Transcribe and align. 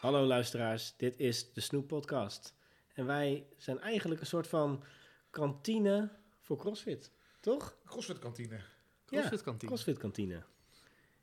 Hallo 0.00 0.24
luisteraars, 0.26 0.94
dit 0.96 1.18
is 1.18 1.52
de 1.52 1.60
Snoep 1.60 1.88
Podcast. 1.88 2.54
En 2.94 3.06
wij 3.06 3.46
zijn 3.56 3.78
eigenlijk 3.80 4.20
een 4.20 4.26
soort 4.26 4.46
van 4.46 4.82
kantine 5.30 6.10
voor 6.40 6.56
CrossFit, 6.56 7.12
toch? 7.40 7.76
CrossFit 7.84 8.18
kantine. 8.18 8.60
CrossFit 9.06 9.42
kantine. 9.42 9.70
CrossFit 9.70 9.98
kantine. 9.98 10.42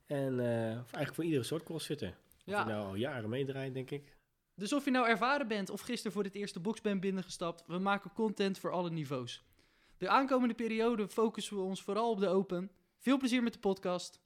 En 0.05 0.40
eh, 0.40 0.71
eigenlijk 0.71 1.13
voor 1.13 1.24
iedere 1.24 1.44
soort 1.44 1.63
CrossFitter. 1.63 2.08
Of 2.09 2.16
Ja. 2.44 2.59
je 2.59 2.70
nou 2.70 2.86
al 2.88 2.95
jaren 2.95 3.30
meedraait, 3.30 3.73
denk 3.73 3.91
ik. 3.91 4.16
Dus 4.55 4.73
of 4.73 4.86
je 4.86 4.91
nou 4.91 5.07
ervaren 5.07 5.48
bent 5.48 5.70
of 5.70 5.82
gisteren 5.82 6.12
voor 6.12 6.23
dit 6.23 6.36
eerste 6.36 6.59
box 6.59 6.82
bent 6.82 7.02
binnengestapt, 7.02 7.64
we 7.68 7.78
maken 7.78 8.14
content 8.14 8.59
voor 8.59 8.71
alle 8.71 8.89
niveaus. 8.89 9.44
De 9.98 10.09
aankomende 10.09 10.54
periode 10.54 11.07
focussen 11.07 11.55
we 11.57 11.62
ons 11.62 11.82
vooral 11.82 12.12
op 12.12 12.20
de 12.20 12.28
open. 12.28 12.71
Veel 12.98 13.18
plezier 13.18 13.44
met 13.44 13.54
de 13.54 13.59
podcast. 13.59 14.20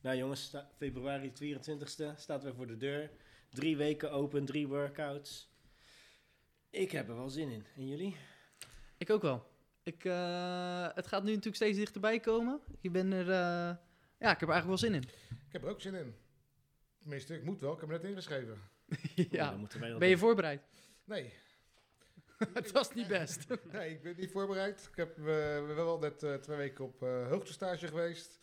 Nou 0.00 0.16
jongens, 0.16 0.42
sta- 0.42 0.70
februari 0.76 1.32
24ste 1.32 2.14
staat 2.16 2.42
weer 2.42 2.54
voor 2.54 2.66
de 2.66 2.76
deur. 2.76 3.10
Drie 3.50 3.76
weken 3.76 4.10
open, 4.12 4.44
drie 4.44 4.68
workouts. 4.68 5.48
Ik 6.70 6.90
heb 6.90 7.08
er 7.08 7.16
wel 7.16 7.28
zin 7.28 7.50
in. 7.50 7.66
En 7.76 7.86
jullie? 7.88 8.16
Ik 8.96 9.10
ook 9.10 9.22
wel. 9.22 9.46
Ik, 9.82 10.04
eh, 10.04 10.88
het 10.94 11.06
gaat 11.06 11.22
nu 11.22 11.28
natuurlijk 11.28 11.56
steeds 11.56 11.78
dichterbij 11.78 12.20
komen. 12.20 12.60
Ik 12.80 12.92
ben 12.92 13.12
er, 13.12 13.30
eh, 13.30 13.76
ja, 14.18 14.30
ik 14.32 14.40
heb 14.40 14.48
er 14.48 14.54
eigenlijk 14.54 14.66
wel 14.66 14.76
zin 14.78 14.94
in. 14.94 15.02
Ik 15.46 15.52
heb 15.52 15.62
er 15.62 15.68
ook 15.70 15.80
zin 15.80 15.94
in. 15.94 16.14
Tenminste, 17.00 17.34
ik 17.34 17.44
moet 17.44 17.60
wel. 17.60 17.72
Ik 17.72 17.80
heb 17.80 17.88
me 17.88 17.94
net 17.94 18.04
ingeschreven. 18.04 18.58
Ja, 19.30 19.56
dat 19.56 19.98
Ben 19.98 20.08
je 20.08 20.18
voorbereid? 20.18 20.62
Nee, 21.04 21.32
het 22.54 22.70
was 22.70 22.94
niet 22.94 23.06
best. 23.08 23.46
nee, 23.72 23.90
ik 23.90 24.02
ben 24.02 24.14
niet 24.16 24.30
voorbereid. 24.30 24.88
Ik 24.90 24.96
heb, 24.96 25.18
eh, 25.18 25.24
we 25.24 25.64
ben 25.66 25.74
wel 25.84 25.98
net 25.98 26.22
eh, 26.22 26.34
twee 26.34 26.56
weken 26.56 26.84
op 26.84 27.02
eh 27.02 27.28
hoogtestage 27.28 27.86
geweest. 27.86 28.38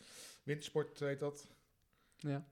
Wintersport 0.48 0.98
heet 0.98 1.20
dat. 1.20 1.46
ja. 2.16 2.46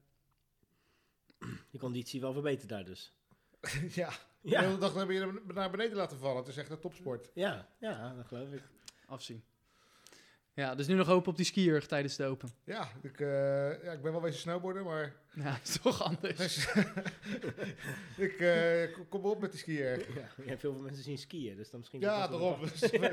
Je 1.71 1.79
conditie 1.79 2.21
wel 2.21 2.33
verbeterd 2.33 2.69
daar 2.69 2.85
dus. 2.85 3.13
ja, 4.01 4.11
de 4.41 4.51
Ja, 4.51 4.61
hele 4.61 4.79
dag 4.79 4.95
hebben 4.95 5.15
je 5.15 5.21
hem 5.21 5.43
naar 5.47 5.71
beneden 5.71 5.97
laten 5.97 6.19
vallen. 6.19 6.37
Het 6.37 6.49
is 6.49 6.57
echt 6.57 6.71
een 6.71 6.81
topsport. 6.81 7.31
ja, 7.35 7.69
ja 7.79 8.15
dat 8.15 8.27
geloof 8.27 8.53
ik. 8.53 8.63
Afzien. 9.07 9.45
Ja, 10.57 10.75
dus 10.75 10.87
nu 10.87 10.95
nog 10.95 11.07
hopen 11.07 11.31
op 11.31 11.37
die 11.37 11.45
skier 11.47 11.87
tijdens 11.87 12.17
de 12.17 12.25
open. 12.25 12.49
Ja, 12.65 12.89
ik, 13.03 13.21
eh, 13.21 13.85
ja, 13.85 13.93
ik 13.93 14.03
ben 14.03 14.13
wel 14.13 14.23
wezen 14.23 14.41
snowboarden, 14.41 14.85
maar 14.85 15.17
Ja, 15.35 15.59
is 15.65 15.79
toch 15.83 16.03
anders. 16.03 16.67
ik 18.17 18.33
eh, 18.41 18.97
kom- 19.09 19.25
op 19.25 19.41
met 19.41 19.51
die 19.51 19.61
skier. 19.61 19.99
Ja, 20.15 20.29
je 20.43 20.49
hebt 20.49 20.63
heel 20.63 20.73
veel 20.73 20.83
mensen 20.83 21.03
zien 21.03 21.19
skiën, 21.19 21.57
dus 21.57 21.71
dan 21.71 21.79
misschien... 21.79 22.01
Ja, 22.01 22.29
daarom. 22.29 22.59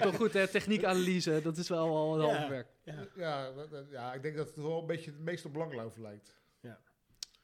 Toch 0.01 0.15
goed, 0.15 0.33
hè? 0.33 0.47
Techniekanalyse, 0.47 1.41
dat 1.43 1.57
is 1.57 1.69
wel 1.69 1.87
al 1.95 2.19
een 2.19 2.27
Ja. 2.27 2.35
half 2.37 2.49
werk. 2.49 2.67
Ja. 2.83 3.07
Ja, 3.15 3.51
ja, 3.91 4.13
ik 4.13 4.21
denk 4.21 4.35
dat 4.37 4.47
het 4.47 4.55
wel 4.55 4.79
een 4.79 4.87
beetje 4.87 5.11
het 5.11 5.19
meest 5.19 5.45
op 5.45 5.53
belangrijk 5.53 5.97
lijkt. 5.97 6.35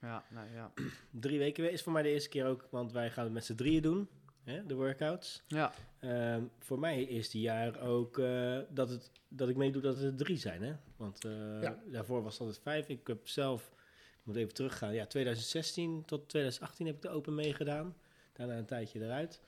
Ja, 0.01 0.23
nou 0.29 0.47
ja. 0.53 0.71
Drie 1.11 1.39
weken 1.39 1.63
weer 1.63 1.71
is 1.71 1.81
voor 1.83 1.91
mij 1.91 2.01
de 2.03 2.09
eerste 2.09 2.29
keer 2.29 2.45
ook, 2.45 2.67
want 2.71 2.91
wij 2.91 3.09
gaan 3.11 3.23
het 3.23 3.33
met 3.33 3.45
z'n 3.45 3.55
drieën 3.55 3.81
doen, 3.81 4.09
hè, 4.43 4.65
de 4.65 4.73
workouts. 4.75 5.43
Ja, 5.47 5.73
Ehm, 5.99 6.43
voor 6.59 6.79
mij 6.79 7.01
is 7.03 7.29
die 7.29 7.41
jaar 7.41 7.79
ook 7.81 8.17
eh, 8.19 8.57
dat, 8.69 8.89
het, 8.89 9.11
dat 9.27 9.49
ik 9.49 9.55
meedoe 9.55 9.81
dat 9.81 9.95
het 9.95 10.03
er 10.05 10.15
drie 10.15 10.37
zijn, 10.37 10.61
hè? 10.63 10.73
Want 10.97 11.25
eh, 11.25 11.61
Ja. 11.61 11.79
daarvoor 11.91 12.23
was 12.23 12.31
het 12.33 12.41
altijd 12.41 12.59
vijf. 12.63 12.87
Ik 12.87 13.07
heb 13.07 13.27
zelf, 13.27 13.71
ik 14.19 14.25
moet 14.25 14.35
even 14.35 14.53
teruggaan, 14.53 14.93
ja, 14.93 15.05
2016 15.05 16.03
tot 16.05 16.29
2018 16.29 16.85
heb 16.85 16.95
ik 16.95 17.01
de 17.01 17.09
Open 17.09 17.35
meegedaan. 17.35 17.95
Daarna 18.33 18.57
een 18.57 18.65
tijdje 18.65 19.03
eruit. 19.03 19.39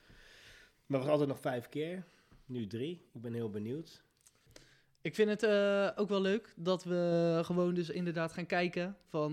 Maar 0.86 1.00
het 1.00 1.08
was 1.08 1.20
altijd 1.20 1.30
nog 1.30 1.39
vijf 1.39 1.70
keer. 1.70 2.03
Nu 2.45 2.67
drie. 2.67 3.02
Ik 3.14 3.22
ben 3.22 3.33
heel 3.33 3.50
benieuwd. 3.50 4.02
Ik 5.02 5.16
vind 5.16 5.30
het 5.30 5.44
eh, 5.44 5.89
ook 5.95 6.09
wel 6.09 6.22
leuk 6.22 6.53
dat 6.55 6.83
we 6.83 7.39
gewoon 7.44 7.73
dus 7.73 7.89
inderdaad 7.89 8.33
gaan 8.33 8.45
kijken 8.45 8.98
van 9.08 9.31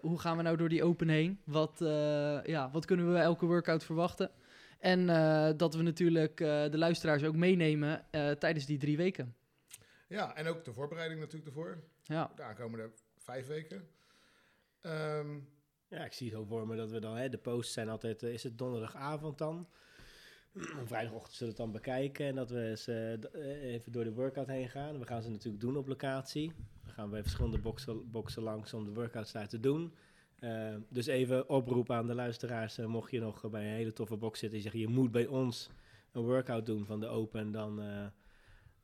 hoe 0.00 0.18
gaan 0.18 0.36
we 0.36 0.42
nou 0.42 0.56
door 0.56 0.68
die 0.68 0.84
open 0.84 1.08
heen? 1.08 1.40
Wat, 1.44 1.76
ja, 2.44 2.70
wat 2.72 2.84
kunnen 2.84 3.12
we 3.12 3.18
elke 3.18 3.46
workout 3.46 3.84
verwachten? 3.84 4.30
En 4.78 5.08
eh, 5.10 5.50
dat 5.56 5.74
we 5.74 5.82
natuurlijk 5.82 6.40
eh, 6.40 6.70
de 6.70 6.78
luisteraars 6.78 7.24
ook 7.24 7.36
meenemen 7.36 8.06
eh, 8.10 8.30
tijdens 8.30 8.66
die 8.66 8.78
drie 8.78 8.96
weken. 8.96 9.34
Ja, 10.08 10.36
en 10.36 10.46
ook 10.46 10.64
de 10.64 10.72
voorbereiding 10.72 11.20
natuurlijk 11.20 11.46
ervoor. 11.46 11.82
Ja, 12.02 12.32
De 12.36 12.42
aankomende 12.42 12.90
vijf 13.18 13.46
weken. 13.46 13.88
Ehm, 14.80 15.38
Ja, 15.88 16.04
ik 16.04 16.12
zie 16.12 16.30
zo 16.30 16.44
voor 16.44 16.66
me 16.66 16.76
dat 16.76 16.90
we 16.90 17.00
dan, 17.00 17.16
hè, 17.16 17.28
de 17.28 17.38
posts 17.38 17.72
zijn 17.72 17.88
altijd, 17.88 18.22
is 18.22 18.42
het 18.42 18.58
donderdagavond 18.58 19.38
dan? 19.38 19.68
Vrijdagochtend 20.84 21.34
zullen 21.36 21.54
we 21.54 21.62
het 21.62 21.72
dan 21.72 21.82
bekijken 21.82 22.26
en 22.26 22.34
dat 22.34 22.50
we 22.50 22.68
eens, 22.68 22.86
even 22.86 23.92
door 23.92 24.04
de 24.04 24.12
workout 24.12 24.46
heen 24.46 24.68
gaan. 24.68 24.98
We 24.98 25.06
gaan 25.06 25.22
ze 25.22 25.30
natuurlijk 25.30 25.62
doen 25.62 25.76
op 25.76 25.86
locatie. 25.86 26.52
Dan 26.84 26.92
gaan 26.92 27.04
we 27.04 27.10
bij 27.10 27.22
verschillende 27.22 27.58
boxen, 27.58 28.10
boxen 28.10 28.42
langs 28.42 28.74
om 28.74 28.84
de 28.84 28.92
workouts 28.92 29.32
daar 29.32 29.48
te 29.48 29.60
doen. 29.60 29.94
Eh, 30.38 30.74
dus 30.88 31.06
even 31.06 31.48
oproep 31.48 31.90
aan 31.90 32.06
de 32.06 32.14
luisteraars, 32.14 32.78
eh, 32.78 32.86
mocht 32.86 33.10
je 33.10 33.20
nog 33.20 33.50
bij 33.50 33.62
een 33.62 33.76
hele 33.76 33.92
toffe 33.92 34.16
box 34.16 34.38
zitten 34.38 34.56
en 34.56 34.62
zeggen 34.62 34.80
je 34.80 34.88
moet 34.88 35.10
bij 35.10 35.26
ons 35.26 35.70
een 36.12 36.22
workout 36.22 36.66
doen 36.66 36.84
van 36.84 37.00
de 37.00 37.06
Open, 37.06 37.52
dan 37.52 37.80
eh, 37.80 38.06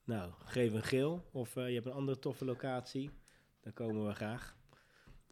nou, 0.05 0.33
geef 0.45 0.73
een 0.73 0.83
geel. 0.83 1.25
Of 1.33 1.57
eh, 1.57 1.69
je 1.69 1.75
hebt 1.75 1.87
een 1.87 1.93
andere 1.93 2.19
toffe 2.19 2.45
locatie, 2.45 3.11
dan 3.61 3.73
komen 3.73 4.07
we 4.07 4.15
graag. 4.15 4.57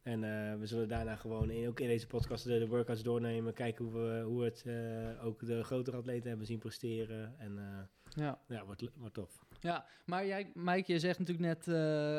En 0.02 0.20
we 0.60 0.66
zullen 0.66 0.88
daarna 0.88 1.16
gewoon 1.16 1.50
in, 1.50 1.68
ook 1.68 1.80
in 1.80 1.86
deze 1.86 2.06
podcast 2.06 2.44
de, 2.44 2.58
de 2.58 2.66
workouts 2.66 3.02
doornemen. 3.02 3.52
Kijken 3.52 3.84
hoe 3.84 3.94
we 3.94 4.20
hoe 4.20 4.44
het 4.44 4.64
ook 5.22 5.46
de 5.46 5.64
grotere 5.64 5.96
atleten 5.96 6.28
hebben 6.28 6.46
zien 6.46 6.58
presteren. 6.58 7.38
En 7.38 7.58
ja. 8.14 8.40
ja, 8.48 8.64
wordt, 8.64 8.90
tof. 9.12 9.44
ja. 9.60 9.86
maar 10.06 10.26
jij, 10.26 10.50
Mike, 10.54 10.92
je 10.92 10.98
zegt 10.98 11.18
natuurlijk 11.18 11.46
net, 11.46 11.66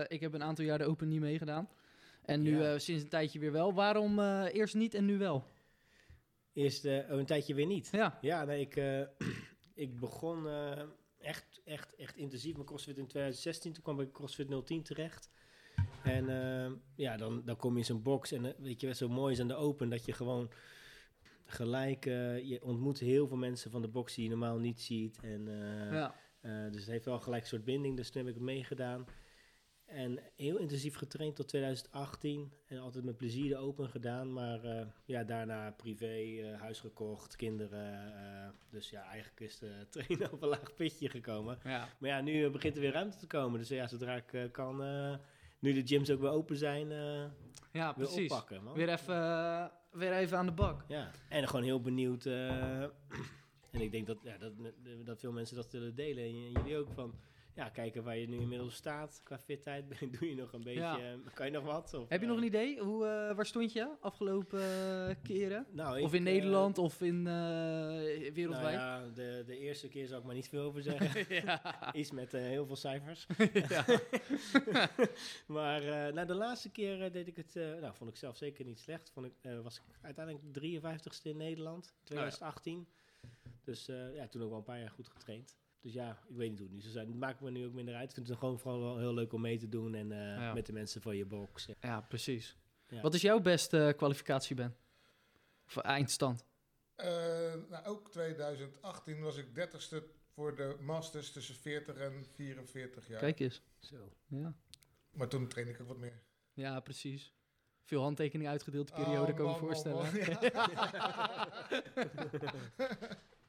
ik 0.10 0.20
heb 0.20 0.34
een 0.34 0.44
aantal 0.44 0.66
jaar 0.66 0.78
de 0.78 0.86
open 0.86 1.08
niet 1.08 1.20
meegedaan. 1.20 1.70
En 2.32 2.42
nu 2.42 2.58
Ja. 2.58 2.74
eh, 2.74 2.80
sinds 2.80 3.04
een 3.04 3.10
tijdje 3.10 3.40
weer 3.40 3.52
wel. 3.52 3.74
Waarom 3.74 4.20
eh, 4.20 4.46
eerst 4.52 4.76
niet 4.76 4.94
en 4.94 5.06
nu 5.06 5.18
wel? 5.18 5.46
Eerst 6.54 6.86
eh, 6.86 7.10
een 7.10 7.26
tijdje 7.26 7.54
weer 7.54 7.66
niet. 7.66 7.90
Ja, 7.92 8.18
Ja, 8.22 8.46
nee, 8.46 8.60
ik, 8.60 8.76
ik 9.86 10.00
begon 10.00 10.48
echt, 11.18 11.62
echt, 11.66 11.96
echt 11.96 12.16
intensief 12.16 12.58
met 12.58 12.66
CrossFit 12.66 12.98
in 12.98 13.08
2016. 13.08 13.74
Toen 13.74 13.84
kwam 13.84 14.00
ik 14.00 14.12
CrossFit 14.12 14.66
010 14.66 14.84
terecht. 14.84 15.30
En 16.04 16.26
ja, 16.96 17.18
dan, 17.18 17.42
dan 17.46 17.56
kom 17.56 17.74
je 17.74 17.80
in 17.80 17.86
zo'n 17.86 18.02
box. 18.02 18.32
En 18.32 18.56
weet 18.58 18.82
je 18.82 18.88
wat 18.88 18.98
zo 18.98 19.10
mooi 19.10 19.34
is 19.34 19.40
aan 19.40 19.48
de 19.48 19.56
Open? 19.56 19.90
Dat 19.90 20.06
je 20.06 20.14
gewoon 20.14 20.52
gelijk... 21.46 22.04
je 22.04 22.60
ontmoet 22.64 23.00
heel 23.00 23.28
veel 23.28 23.38
mensen 23.38 23.72
van 23.72 23.82
de 23.82 23.88
box 23.88 24.16
die 24.16 24.24
je 24.24 24.30
normaal 24.30 24.58
niet 24.58 24.82
ziet. 24.82 25.20
En, 25.22 25.46
ja. 25.92 26.16
dus 26.42 26.82
het 26.82 26.90
heeft 26.90 27.06
wel 27.06 27.20
gelijk 27.20 27.42
een 27.42 27.48
soort 27.48 27.64
binding. 27.64 27.98
Dus 27.98 28.10
toen 28.10 28.26
heb 28.26 28.36
ik 28.36 28.42
meegedaan. 28.42 29.06
En 29.94 30.20
heel 30.36 30.58
intensief 30.58 30.96
getraind 30.96 31.36
tot 31.36 31.48
2018. 31.48 32.52
En 32.66 32.80
altijd 32.80 33.04
met 33.04 33.18
plezier 33.18 33.50
de 33.50 33.58
Open 33.58 33.90
gedaan. 33.90 34.34
Maar 34.34 34.64
eh, 34.64 34.86
ja, 35.06 35.24
daarna 35.24 35.72
privé, 35.72 36.16
eh, 36.16 36.60
huis 36.60 36.80
gekocht, 36.80 37.36
kinderen. 37.36 38.14
eh, 38.16 38.50
dus 38.70 38.90
ja, 38.90 39.04
eigenlijk 39.04 39.40
is 39.40 39.60
de 39.60 39.86
trainen 39.90 40.32
op 40.32 40.42
een 40.42 40.48
laag 40.48 40.76
pitje 40.76 41.10
gekomen. 41.10 41.60
ja. 41.64 41.88
Maar 41.98 42.10
ja, 42.10 42.22
nu 42.22 42.50
begint 42.50 42.76
er 42.76 42.82
weer 42.82 42.92
ruimte 42.92 43.18
te 43.18 43.28
komen. 43.28 43.60
Dus 43.60 43.70
ja, 43.70 43.88
zodra 43.88 44.16
ik 44.16 44.52
kan, 44.52 44.78
nu 45.60 45.74
de 45.74 45.88
gyms 45.88 46.10
ook 46.12 46.20
weer 46.20 46.30
open 46.30 46.58
zijn, 46.58 46.90
ja 47.72 47.94
weer 47.96 48.08
precies. 48.08 48.32
oppakken. 48.32 48.64
Man. 48.64 48.74
Weer 48.74 48.90
even, 48.90 49.72
weer 49.92 50.14
even 50.14 50.38
aan 50.38 50.46
de 50.46 50.52
bak. 50.52 50.84
Ja, 50.88 51.12
en 51.30 51.48
gewoon 51.48 51.66
heel 51.66 51.82
benieuwd. 51.82 52.26
en 53.72 53.82
ik 53.82 53.92
denk 53.92 54.08
dat, 54.08 54.18
ja, 54.24 54.38
dat, 54.38 54.54
dat 55.04 55.20
veel 55.20 55.32
mensen 55.32 55.56
dat 55.56 55.72
zullen 55.72 55.96
delen. 55.96 56.24
En 56.24 56.52
jullie 56.52 56.78
ook 56.78 56.92
van. 56.92 57.14
Ja, 57.56 57.70
kijken 57.70 58.04
waar 58.04 58.18
je 58.18 58.28
nu 58.28 58.40
inmiddels 58.40 58.76
staat 58.76 59.22
qua 59.24 59.40
fitheid. 59.40 59.86
Doe 60.20 60.30
je 60.30 60.36
nog 60.36 60.54
een 60.54 60.64
beetje. 60.64 60.80
Ja. 60.80 60.98
eh, 60.98 61.14
kan 61.34 61.46
je 61.46 61.52
nog 61.52 61.64
wat? 61.64 61.94
Of, 61.94 62.10
Heb 62.10 62.22
je 62.22 62.28
nog 62.28 62.36
eh, 62.38 62.42
een 62.42 62.48
idee? 62.48 62.80
Hoe, 62.80 63.06
eh, 63.06 63.36
waar 63.36 63.46
stond 63.46 63.74
je 63.74 63.90
afgelopen 64.00 64.62
keren? 65.24 65.66
Nou, 65.72 66.02
Of 66.02 66.14
in 66.14 66.24
Nederland 66.24 66.78
of 66.78 67.02
in 67.02 67.18
eh, 67.18 67.24
nou 67.34 68.32
wereldwijd? 68.34 68.76
ja, 68.76 69.08
de, 69.08 69.44
de 69.46 69.58
eerste 69.58 69.88
keer 69.88 70.08
zou 70.08 70.20
ik 70.20 70.26
maar 70.26 70.36
niet 70.36 70.50
veel 70.50 70.64
over 70.64 70.82
zeggen. 70.82 71.36
ja. 71.46 71.94
Iets 71.94 72.12
met 72.12 72.32
heel 72.32 72.66
veel 72.66 72.76
cijfers. 72.76 73.28
maar 75.48 75.82
nou, 76.14 76.28
de 76.28 76.36
laatste 76.36 76.72
keer 76.72 77.12
deed 77.12 77.28
ik 77.28 77.36
het, 77.36 77.54
nou, 77.56 77.94
vond 77.96 78.10
ik 78.10 78.16
zelf 78.16 78.38
zeker 78.38 78.66
niet 78.66 78.80
slecht. 78.80 79.10
Vond 79.10 79.26
ik, 79.26 79.34
was 79.64 79.78
ik 79.78 79.84
uiteindelijk 80.02 80.46
53ste 80.58 81.22
in 81.24 81.38
Nederland, 81.38 81.94
2018. 82.04 82.78
Oh 82.78 82.86
ja. 82.86 83.30
Dus 83.64 83.86
ja, 84.14 84.28
toen 84.28 84.42
ook 84.42 84.50
wel 84.50 84.58
een 84.58 84.64
paar 84.64 84.80
jaar 84.80 84.92
goed 84.92 85.08
getraind. 85.08 85.60
Dus 85.82 85.94
ja, 85.94 86.12
ik 86.30 86.36
weet 86.36 86.50
niet 86.50 86.60
hoe 86.60 86.68
het 86.68 86.76
nu 86.76 86.82
zou 86.82 86.94
zijn. 86.94 87.08
Dat 87.08 87.16
maakt 87.16 87.42
me 87.42 87.52
nu 87.52 87.66
ook 87.66 87.74
minder 87.74 87.96
uit. 87.96 88.10
Ik 88.10 88.16
vind 88.16 88.28
het 88.28 88.38
gewoon 88.38 88.60
vooral 88.60 88.82
wel 88.82 88.98
heel 88.98 89.14
leuk 89.14 89.34
om 89.34 89.42
mee 89.42 89.58
te 89.58 89.70
doen 89.70 89.96
en 89.96 90.10
ja. 90.10 90.54
met 90.54 90.66
de 90.66 90.74
mensen 90.74 91.02
van 91.02 91.16
je 91.16 91.26
box. 91.26 91.68
Ja, 91.80 92.02
precies. 92.02 92.58
Ja. 92.88 93.02
Wat 93.02 93.14
is 93.14 93.22
jouw 93.22 93.40
beste 93.40 93.94
kwalificatie, 93.98 94.56
Ben? 94.56 94.76
Of 95.66 95.78
eindstand? 95.78 96.46
Uh, 96.98 97.06
nou, 97.70 97.86
ook 97.86 98.12
2018 98.12 99.22
was 99.22 99.38
ik 99.38 99.46
30ste 99.46 100.04
voor 100.34 100.56
de 100.56 100.78
Masters 100.80 101.32
tussen 101.32 101.56
40 101.56 101.98
en 101.98 102.26
44 102.36 103.08
jaar. 103.08 103.20
Kijk 103.20 103.40
eens. 103.40 103.62
Zo. 103.80 104.14
Ja. 104.28 104.56
Maar 105.12 105.28
toen 105.28 105.48
train 105.48 105.68
ik 105.68 105.82
ook 105.82 105.88
wat 105.88 105.98
meer. 105.98 106.22
Ja, 106.54 106.80
precies. 106.80 107.34
Veel 107.82 108.02
handtekeningen 108.02 108.52
uitgedeeld 108.52 108.88
de 108.88 108.94
periode, 108.94 109.32
oh, 109.32 109.38
kan 109.38 109.48
ik 109.48 109.54
me 109.54 109.60
voorstellen. 109.60 110.04
Man, 110.04 110.14
man. 110.14 110.40
Ja. 110.52 111.50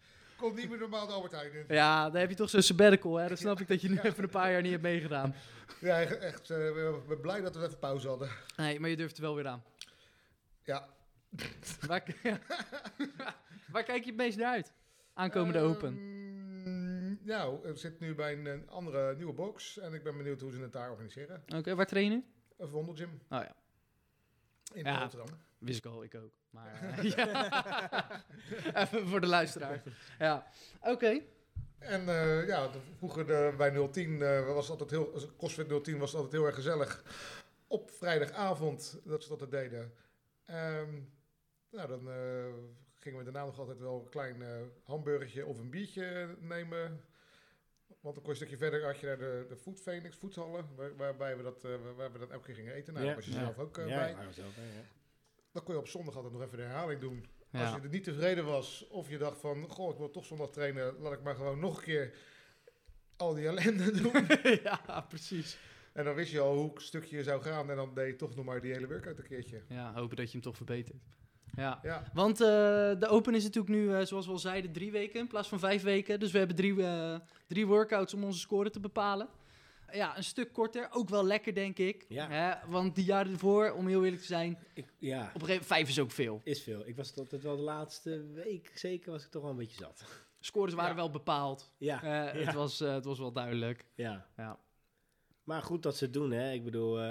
Komt 0.42 0.56
niet 0.56 0.68
meer 0.68 0.78
normaal 0.78 1.06
de 1.06 1.12
Albert 1.12 1.32
Heijn 1.32 1.52
in. 1.52 1.64
Ja, 1.68 2.10
dan 2.10 2.20
heb 2.20 2.28
je 2.28 2.36
toch 2.36 2.50
zo'n 2.50 2.62
sabbatical, 2.62 3.16
hè? 3.16 3.28
Dan 3.28 3.36
snap 3.36 3.60
ik 3.60 3.68
dat 3.68 3.80
je 3.80 3.88
nu 3.88 3.98
even 4.02 4.24
een 4.24 4.30
paar 4.30 4.50
jaar 4.50 4.62
niet 4.62 4.70
hebt 4.70 4.82
meegedaan. 4.82 5.34
Ja, 5.80 6.00
echt. 6.00 6.48
we 6.48 7.02
zijn 7.06 7.20
blij 7.20 7.40
dat 7.40 7.56
we 7.56 7.64
even 7.64 7.78
pauze 7.78 8.08
hadden. 8.08 8.30
Nee, 8.56 8.80
maar 8.80 8.90
je 8.90 8.96
durft 8.96 9.16
er 9.16 9.22
wel 9.22 9.34
weer 9.34 9.46
aan. 9.46 9.64
Ja. 10.64 10.88
Waar, 11.86 12.04
waar 13.72 13.82
kijk 13.82 14.04
je 14.04 14.10
het 14.10 14.16
meest 14.16 14.38
naar 14.38 14.52
uit? 14.52 14.72
Aankomende 15.14 15.60
Open. 15.60 15.96
Ehm, 15.96 17.26
nou, 17.28 17.68
ik 17.68 17.76
zit 17.78 18.00
nu 18.00 18.14
bij 18.14 18.38
een, 18.38 18.68
andere 18.68 19.16
nieuwe 19.16 19.32
box. 19.32 19.78
En 19.78 19.92
ik 19.94 20.02
ben 20.02 20.16
benieuwd 20.16 20.40
hoe 20.40 20.52
ze 20.52 20.60
het 20.60 20.72
daar 20.72 20.90
organiseren. 20.90 21.42
Oké, 21.56 21.74
waar 21.74 21.86
train 21.86 22.04
je 22.04 22.10
nu? 22.10 22.24
Een 22.58 22.68
Wondergym 22.68 23.20
Oh 23.30 23.38
ja, 23.42 23.54
in 24.74 24.84
Ja. 24.84 25.00
Rotterdam. 25.00 25.38
Wist 25.64 25.78
ik 25.78 25.86
al, 25.86 26.02
ik 26.04 26.14
ook. 26.14 26.32
Maar 26.50 26.80
eh, 26.82 27.02
ja. 27.02 28.24
even 28.82 29.06
voor 29.08 29.20
de 29.20 29.26
luisteraar. 29.26 29.82
Ja, 30.18 30.46
oké. 30.80 31.20
En 31.78 32.08
eh, 32.08 32.46
ja, 32.46 32.68
de- 32.68 32.78
vroeger 32.96 33.26
de, 33.26 33.54
bij 33.56 33.88
010 33.90 34.22
eh, 34.22 34.46
was 34.46 34.68
het 34.68 34.80
altijd 34.80 34.90
heel, 34.90 35.30
CrossFit 35.38 35.84
010 35.84 35.98
was 35.98 36.10
het 36.12 36.20
altijd 36.20 36.32
heel 36.40 36.46
erg 36.46 36.54
gezellig. 36.54 37.04
Op 37.66 37.90
vrijdagavond 37.90 39.00
dat 39.04 39.22
ze 39.24 39.36
dat 39.36 39.50
deden. 39.50 39.92
Ehm, 40.44 40.92
nou, 41.70 41.88
dan 41.88 42.10
eh, 42.10 42.44
gingen 42.94 43.18
we 43.18 43.24
daarna 43.24 43.44
nog 43.44 43.58
altijd 43.58 43.78
wel 43.78 44.00
een 44.04 44.08
klein 44.08 44.42
eh, 44.42 44.48
hamburgertje 44.84 45.46
of 45.46 45.58
een 45.58 45.70
biertje 45.70 46.36
nemen. 46.40 47.04
Want 48.00 48.14
dan 48.14 48.24
kon 48.24 48.24
je 48.24 48.30
een 48.30 48.36
stukje 48.36 48.56
verder 48.56 48.84
had 48.84 48.98
je 48.98 49.06
naar 49.06 49.18
de, 49.18 49.46
de 49.48 49.56
Food 49.56 49.80
Phoenix, 49.80 50.16
Foodhallen, 50.16 50.68
waar, 50.76 50.96
waarbij 50.96 51.36
we 51.36 51.42
dat, 51.42 51.64
eh, 51.64 51.70
waar 51.96 52.12
we 52.12 52.18
dat 52.18 52.30
elke 52.30 52.44
keer 52.44 52.54
gingen 52.54 52.74
eten. 52.74 52.92
Nou, 52.92 53.06
Ja. 53.06 53.12
daar 53.12 53.20
was 53.20 53.30
je 53.32 53.38
Ja. 53.38 53.44
zelf 53.44 53.58
ook 53.58 53.78
eh, 53.78 53.88
ja, 53.88 53.96
bij. 53.96 54.08
ja, 54.08 54.14
waren 54.14 54.28
we 54.28 54.34
zelf 54.34 54.54
bij, 54.54 54.64
ja. 54.64 54.82
Dan 55.52 55.62
kon 55.62 55.74
je 55.74 55.80
op 55.80 55.88
zondag 55.88 56.14
altijd 56.16 56.32
nog 56.32 56.42
even 56.42 56.56
de 56.56 56.62
herhaling 56.62 57.00
doen. 57.00 57.26
Als 57.52 57.70
je 57.70 57.80
er 57.80 57.88
niet 57.88 58.04
tevreden 58.04 58.44
was, 58.44 58.86
of 58.88 59.08
je 59.08 59.18
dacht 59.18 59.40
van, 59.40 59.68
goh, 59.68 59.92
ik 59.92 59.98
wil 59.98 60.10
toch 60.10 60.24
zondag 60.24 60.50
trainen, 60.50 60.94
laat 60.98 61.12
ik 61.12 61.22
maar 61.22 61.34
gewoon 61.34 61.58
nog 61.58 61.76
een 61.76 61.84
keer 61.84 62.14
al 63.16 63.34
die 63.34 63.46
ellende 63.46 63.90
doen. 64.02 64.26
ja, 64.64 65.00
precies. 65.08 65.58
en 65.92 66.04
dan 66.04 66.14
wist 66.14 66.32
je 66.32 66.40
al 66.40 66.56
hoe 66.56 66.72
stukje 66.74 67.22
zou 67.22 67.42
gaan 67.42 67.70
en 67.70 67.76
dan 67.76 67.94
deed 67.94 68.06
je 68.06 68.16
toch 68.16 68.34
nog 68.34 68.44
maar 68.44 68.60
die 68.60 68.72
hele 68.72 68.86
workout 68.86 69.18
een 69.18 69.26
keertje. 69.26 69.62
Ja, 69.68 69.92
hopen 69.94 70.16
dat 70.16 70.26
je 70.26 70.32
hem 70.32 70.40
toch 70.40 70.56
verbetert. 70.56 71.02
Ja. 71.56 71.78
Ja, 71.82 72.02
Want 72.12 72.40
eh, 72.40 72.46
de 72.98 73.06
Open 73.08 73.34
is 73.34 73.42
natuurlijk 73.42 73.74
nu, 73.74 73.94
eh, 73.94 74.04
zoals 74.04 74.26
we 74.26 74.32
al 74.32 74.38
zeiden, 74.38 74.72
drie 74.72 74.90
weken 74.92 75.20
in 75.20 75.26
plaats 75.26 75.48
van 75.48 75.58
vijf 75.58 75.82
weken. 75.82 76.20
Dus 76.20 76.32
we 76.32 76.38
hebben 76.38 76.56
drie, 76.56 76.82
eh, 76.82 77.18
drie 77.46 77.66
workouts 77.66 78.14
om 78.14 78.24
onze 78.24 78.38
score 78.38 78.70
te 78.70 78.80
bepalen. 78.80 79.28
Ja, 79.92 80.16
een 80.16 80.24
stuk 80.24 80.52
korter. 80.52 80.88
Ook 80.90 81.08
wel 81.08 81.24
lekker, 81.24 81.54
denk 81.54 81.78
ik. 81.78 82.04
Ja. 82.08 82.28
Hè? 82.28 82.70
Want 82.70 82.94
die 82.94 83.04
jaren 83.04 83.32
ervoor, 83.32 83.70
om 83.72 83.86
heel 83.86 84.02
eerlijk 84.04 84.20
te 84.20 84.26
zijn, 84.28 84.58
Ik, 84.74 84.86
ja, 84.98 85.18
op 85.18 85.22
een 85.24 85.30
gegeven 85.32 85.46
moment 85.48 85.66
vijf 85.66 85.88
is 85.88 85.98
ook 86.00 86.10
veel. 86.10 86.40
is 86.44 86.62
veel. 86.62 86.86
Ik 86.86 86.96
was 86.96 87.08
het 87.08 87.18
altijd 87.18 87.42
wel 87.42 87.56
de 87.56 87.62
laatste 87.62 88.26
week, 88.32 88.70
zeker 88.74 89.10
was 89.10 89.24
ik 89.24 89.30
toch 89.30 89.42
wel 89.42 89.50
een 89.50 89.56
beetje 89.56 89.76
zat. 89.76 90.04
Scores 90.40 90.74
waren 90.74 90.90
Ja. 90.90 90.96
wel 90.96 91.10
bepaald. 91.10 91.70
Ja, 91.78 92.02
Eh, 92.32 92.44
het, 92.46 92.54
was, 92.54 92.80
eh, 92.80 92.92
het 92.94 93.04
was 93.04 93.18
wel 93.18 93.32
duidelijk. 93.32 93.86
ja. 93.94 94.26
Ja. 94.36 94.58
Maar 95.44 95.62
goed 95.62 95.82
dat 95.82 95.96
ze 95.96 96.04
het 96.04 96.12
doen, 96.12 96.30
hè. 96.30 96.52
Ik 96.52 96.64
bedoel, 96.64 96.98
eh, 96.98 97.04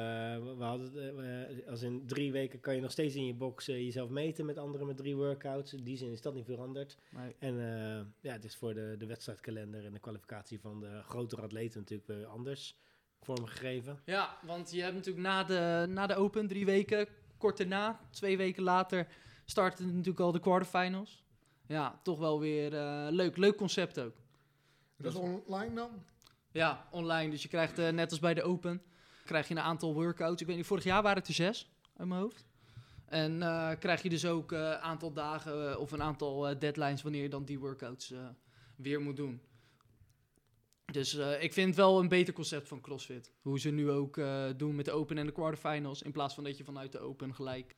we 0.58 0.64
hadden, 0.64 1.20
eh, 1.60 1.70
als 1.70 1.82
in 1.82 2.08
drie 2.08 2.32
weken 2.32 2.60
kan 2.60 2.76
je 2.76 2.82
nog 2.82 2.92
steeds 2.92 3.16
in 3.16 3.26
je 3.26 3.34
box 3.34 3.68
eh, 3.68 3.76
jezelf 3.76 4.10
meten 4.10 4.46
met 4.46 4.58
anderen 4.58 4.88
met 4.88 4.98
drie 4.98 5.16
workouts. 5.16 5.74
In 5.74 5.84
die 5.84 5.98
zin 5.98 6.12
is 6.12 6.22
dat 6.22 6.34
niet 6.34 6.46
veranderd. 6.46 6.98
Nee. 7.10 7.36
En 7.40 7.60
eh, 7.60 8.06
ja, 8.20 8.34
het 8.34 8.44
is 8.44 8.56
voor 8.56 8.74
de, 8.74 8.96
de 8.98 9.06
wedstrijdkalender 9.06 9.86
en 9.86 9.94
de 9.94 10.00
kwalificatie 10.00 10.60
van 10.60 10.80
de 10.80 11.02
grotere 11.04 11.42
atleten 11.42 11.80
natuurlijk 11.80 12.08
weer 12.08 12.26
anders 12.26 12.78
vormgegeven. 13.22 14.00
Ja, 14.06 14.38
want 14.46 14.72
je 14.72 14.82
hebt 14.82 14.96
natuurlijk 14.96 15.26
na 15.26 15.44
de, 15.44 15.86
na 15.90 16.08
de 16.08 16.16
Open 16.16 16.48
drie 16.48 16.66
weken, 16.66 17.08
kort 17.38 17.58
daarna, 17.58 18.00
twee 18.10 18.38
weken 18.38 18.64
later, 18.64 19.08
starten 19.46 19.86
natuurlijk 19.86 20.20
al 20.20 20.32
de 20.32 20.40
quarterfinals. 20.40 21.24
Ja, 21.68 22.00
toch 22.04 22.20
wel 22.20 22.40
weer 22.40 22.74
eh, 22.74 23.08
leuk. 23.10 23.38
Leuk 23.38 23.56
concept 23.56 24.00
ook. 24.00 24.16
dat 24.98 25.14
is 25.14 25.20
online 25.20 25.74
dan? 25.76 26.04
Ja, 26.52 26.88
online. 26.92 27.32
Dus 27.32 27.42
je 27.42 27.48
krijgt 27.48 27.80
eh, 27.80 27.90
net 27.90 28.10
als 28.12 28.20
bij 28.20 28.34
de 28.34 28.44
Open, 28.44 28.82
krijg 29.26 29.48
je 29.48 29.54
een 29.54 29.62
aantal 29.62 29.94
workouts. 29.94 30.42
Ik 30.42 30.48
weet 30.48 30.56
niet, 30.56 30.66
vorig 30.66 30.84
jaar 30.84 31.02
waren 31.02 31.18
het 31.18 31.28
er 31.28 31.34
zes 31.34 31.70
uit 31.98 32.08
mijn 32.08 32.22
hoofd. 32.22 32.46
En 33.06 33.42
eh, 33.42 33.72
krijg 33.80 34.02
je 34.02 34.10
dus 34.10 34.26
ook 34.26 34.52
een 34.52 34.76
aantal 34.78 35.14
dagen 35.14 35.72
eh, 35.72 35.80
of 35.80 35.92
een 35.92 36.02
aantal 36.02 36.48
eh, 36.48 36.60
deadlines 36.60 37.02
wanneer 37.02 37.22
je 37.22 37.30
dan 37.30 37.46
die 37.46 37.60
workouts 37.60 38.12
eh, 38.12 38.20
weer 38.76 39.02
moet 39.02 39.16
doen. 39.16 39.42
Dus 40.92 41.16
eh, 41.18 41.44
ik 41.44 41.54
vind 41.54 41.68
het 41.68 41.76
wel 41.76 42.00
een 42.00 42.08
beter 42.08 42.34
concept 42.34 42.68
van 42.68 42.82
CrossFit. 42.82 43.32
Hoe 43.42 43.60
ze 43.60 43.70
nu 43.70 43.90
ook 43.90 44.18
eh, 44.18 44.46
doen 44.58 44.76
met 44.76 44.86
de 44.86 44.92
Open 44.92 45.18
en 45.18 45.26
de 45.26 45.32
quarterfinals. 45.32 46.02
In 46.02 46.12
plaats 46.12 46.34
van 46.34 46.44
dat 46.44 46.58
je 46.58 46.64
vanuit 46.64 46.92
de 46.92 47.00
Open 47.00 47.36
gelijk... 47.36 47.76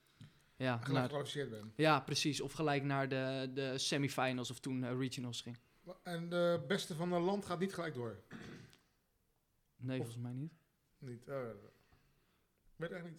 Ja, 0.55 0.75
Gelijk 0.77 0.91
naar, 0.93 1.03
gekwalificeerd 1.03 1.49
ben. 1.49 1.73
ja 1.75 1.99
precies. 1.99 2.41
Of 2.41 2.51
gelijk 2.53 2.83
naar 2.83 3.09
de, 3.09 3.51
de 3.53 3.77
semifinals 3.77 4.51
of 4.51 4.59
toen 4.59 4.83
eh, 4.83 4.97
regionals 4.97 5.41
ging. 5.41 5.57
En 6.03 6.29
de 6.29 6.63
beste 6.67 6.95
van 6.95 7.11
het 7.11 7.23
land 7.23 7.45
gaat 7.45 7.59
niet 7.59 7.73
gelijk 7.73 7.93
door. 7.93 8.19
Nee, 9.83 9.99
Of- 9.99 10.05
volgens 10.05 10.23
mij 10.23 10.33
niet. 10.33 10.51
Niet. 10.99 11.25
weet 12.75 12.91
echt 12.91 13.03
niet. 13.03 13.17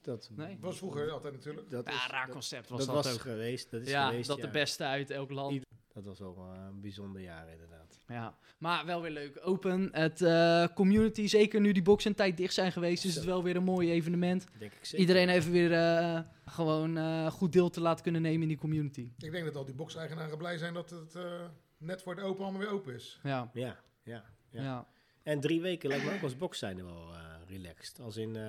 Dat 0.00 0.30
Nee. 0.36 0.56
was 0.60 0.78
vroeger 0.78 1.10
altijd 1.10 1.34
natuurlijk. 1.34 1.70
Dat 1.70 1.86
Ja, 1.86 1.92
is, 1.92 2.06
raar 2.06 2.24
dat, 2.26 2.34
concept 2.34 2.68
was 2.68 2.86
dat 2.86 2.94
dat, 2.94 3.04
was 3.04 3.14
ook. 3.14 3.20
geweest. 3.20 3.70
Dat 3.70 3.80
is 3.80 3.88
ja, 3.90 4.08
geweest, 4.08 4.28
dat 4.28 4.36
ja. 4.36 4.42
de 4.46 4.50
beste 4.50 4.84
uit 4.84 5.10
elk 5.10 5.30
land. 5.30 5.52
Ieder- 5.52 5.68
Dat 5.92 6.04
was 6.04 6.18
wel 6.18 6.36
eh, 6.54 6.64
een 6.68 6.80
bijzonder 6.80 7.22
jaar 7.22 7.48
inderdaad. 7.50 8.00
Ja, 8.06 8.38
maar 8.58 8.86
wel 8.86 9.02
weer 9.02 9.10
leuk. 9.10 9.38
Open, 9.42 9.88
het 9.92 10.22
eh, 10.22 10.66
community, 10.74 11.26
zeker 11.26 11.60
nu 11.60 11.72
die 11.72 11.82
box 11.82 12.04
en 12.04 12.14
tijd 12.14 12.36
dicht 12.36 12.54
zijn 12.54 12.72
geweest, 12.72 13.04
is 13.04 13.14
het 13.14 13.24
wel 13.24 13.42
weer 13.42 13.56
een 13.56 13.64
mooi 13.64 13.90
evenement. 13.90 14.46
Denk 14.58 14.72
ik 14.72 14.84
zeker. 14.84 14.98
Iedereen 14.98 15.28
even 15.28 15.52
weer 15.52 15.72
eh, 15.72 16.20
gewoon 16.44 16.96
eh, 16.96 17.30
goed 17.30 17.52
deel 17.52 17.70
te 17.70 17.80
laten 17.80 18.02
kunnen 18.02 18.22
nemen 18.22 18.42
in 18.42 18.48
die 18.48 18.56
community. 18.58 19.12
Ik 19.18 19.30
denk 19.32 19.44
dat 19.44 19.56
al 19.56 19.64
die 19.64 19.74
box-eigenaren 19.74 20.38
blij 20.38 20.58
zijn 20.58 20.74
dat 20.74 20.90
het 20.90 21.14
eh, 21.14 21.48
net 21.78 22.02
voor 22.02 22.14
de 22.14 22.22
open 22.22 22.42
allemaal 22.42 22.60
weer 22.60 22.70
open 22.70 22.94
is. 22.94 23.20
Ja, 23.22 23.50
Ja, 23.52 23.76
ja, 24.02 24.24
ja. 24.50 24.62
ja. 24.62 24.88
En 25.22 25.40
drie 25.40 25.60
weken 25.60 25.88
lijkt 25.88 26.04
me 26.04 26.14
ook 26.14 26.22
als 26.22 26.36
box 26.36 26.58
zijn 26.58 26.84
wel 26.84 27.12
eh, 27.14 27.34
relaxed. 27.48 28.00
Als 28.00 28.16
in, 28.16 28.36
eh, 28.36 28.42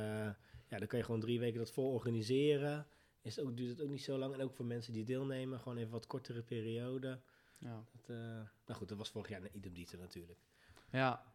ja, 0.67 0.77
dan 0.77 0.87
kan 0.87 0.99
je 0.99 1.05
gewoon 1.05 1.19
drie 1.19 1.39
weken 1.39 1.59
dat 1.59 1.71
vol 1.71 1.91
organiseren. 1.93 2.87
Is 3.21 3.35
het 3.35 3.45
ook, 3.45 3.57
duurt 3.57 3.69
het 3.69 3.81
ook 3.81 3.89
niet 3.89 4.03
zo 4.03 4.17
lang. 4.17 4.33
En 4.33 4.41
ook 4.41 4.53
voor 4.53 4.65
mensen 4.65 4.93
die 4.93 5.03
deelnemen, 5.05 5.59
gewoon 5.59 5.77
even 5.77 5.91
wat 5.91 6.07
kortere 6.07 6.41
periode. 6.41 7.19
ja. 7.57 7.85
Dat, 7.91 8.09
eh, 8.09 8.15
nou 8.65 8.79
goed, 8.79 8.89
dat 8.89 8.97
was 8.97 9.09
vorig 9.09 9.29
jaar 9.29 9.41
een 9.41 9.55
idem 9.55 9.73
dieter 9.73 9.99
natuurlijk. 9.99 10.39
ja. 10.91 11.29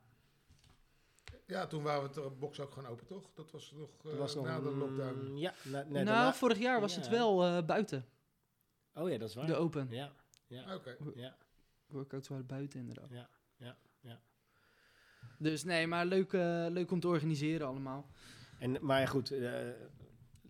Ja, 1.47 1.67
toen 1.67 1.83
waren 1.83 2.03
we 2.03 2.21
de 2.21 2.31
box 2.31 2.61
ook 2.61 2.73
gewoon 2.73 2.89
open, 2.91 3.07
toch? 3.07 3.31
Dat 3.35 3.51
was 3.51 3.73
nog, 3.73 3.91
eh, 3.99 4.05
Dat 4.05 4.17
was 4.19 4.35
nog 4.35 4.45
na 4.45 4.61
de 4.61 4.71
lockdown. 4.71 5.37
Ja, 5.37 5.55
na, 5.65 5.83
nee, 5.83 6.05
nou, 6.05 6.35
vorig 6.35 6.59
jaar 6.59 6.81
was 6.81 6.97
het 6.97 7.09
wel 7.09 7.45
eh, 7.45 7.65
buiten, 7.65 8.07
Oh 8.95 9.11
ja, 9.11 9.19
dat 9.19 9.29
is 9.29 9.35
waar. 9.35 9.47
de 9.47 9.55
Open. 9.55 9.87
Ja, 9.91 10.13
ja, 10.47 10.75
Oké. 10.75 10.97
ja, 11.15 11.37
Workouts 11.87 12.29
waren 12.29 12.47
buiten 12.47 12.81
inderdaad. 12.81 13.11
ja, 13.11 13.29
ja, 13.57 13.77
ja. 14.01 14.21
Dus 15.39 15.65
nee, 15.65 15.87
maar 15.87 16.07
leuk, 16.07 16.33
eh, 16.33 16.67
leuk 16.69 16.91
om 16.91 17.01
te 17.01 17.09
organiseren 17.09 17.67
allemaal. 17.67 18.11
En, 18.59 18.77
maar 18.81 19.01
ja, 19.01 19.07
goed, 19.07 19.31
eh, 19.31 19.53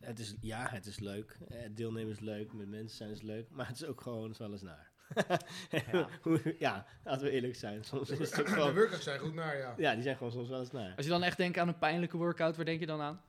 het 0.00 0.18
is, 0.18 0.34
ja, 0.40 0.68
het 0.70 0.86
is 0.86 0.98
leuk. 0.98 1.38
Eh, 1.48 1.58
deelnemen 1.70 2.12
is 2.12 2.20
leuk, 2.20 2.52
met 2.52 2.68
mensen 2.68 2.96
zijn 2.96 3.10
is 3.10 3.22
leuk. 3.22 3.50
Maar 3.50 3.66
het 3.66 3.76
is 3.76 3.84
ook 3.84 4.00
gewoon 4.00 4.34
wel 4.38 4.52
eens 4.52 4.62
naar. 4.62 4.90
Ja. 5.92 6.08
Ja, 6.58 6.86
laten 7.04 7.26
we 7.26 7.30
eerlijk 7.30 7.56
zijn. 7.56 7.84
Soms 7.84 8.10
is 8.10 8.18
het 8.18 8.40
ook 8.40 8.46
De 8.46 8.52
gewoon... 8.52 8.74
workouts 8.74 9.04
zijn 9.04 9.18
goed 9.18 9.34
naar, 9.34 9.56
ja. 9.56 9.74
Ja, 9.76 9.94
die 9.94 10.02
zijn 10.02 10.16
gewoon 10.16 10.32
soms 10.32 10.48
wel 10.48 10.60
eens 10.60 10.70
naar. 10.70 10.96
Als 10.96 11.04
je 11.04 11.10
dan 11.10 11.22
echt 11.22 11.36
denkt 11.36 11.58
aan 11.58 11.68
een 11.68 11.78
pijnlijke 11.78 12.16
workout, 12.16 12.56
waar 12.56 12.64
denk 12.64 12.80
je 12.80 12.86
dan 12.86 13.00
aan? 13.00 13.20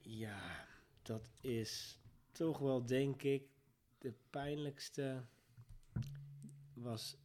Ja, 0.00 0.66
dat 1.02 1.30
is 1.40 1.98
toch 2.32 2.58
wel, 2.58 2.84
denk 2.84 3.22
ik, 3.22 3.42
de 3.98 4.14
pijnlijkste 4.30 5.24
was 6.72 7.16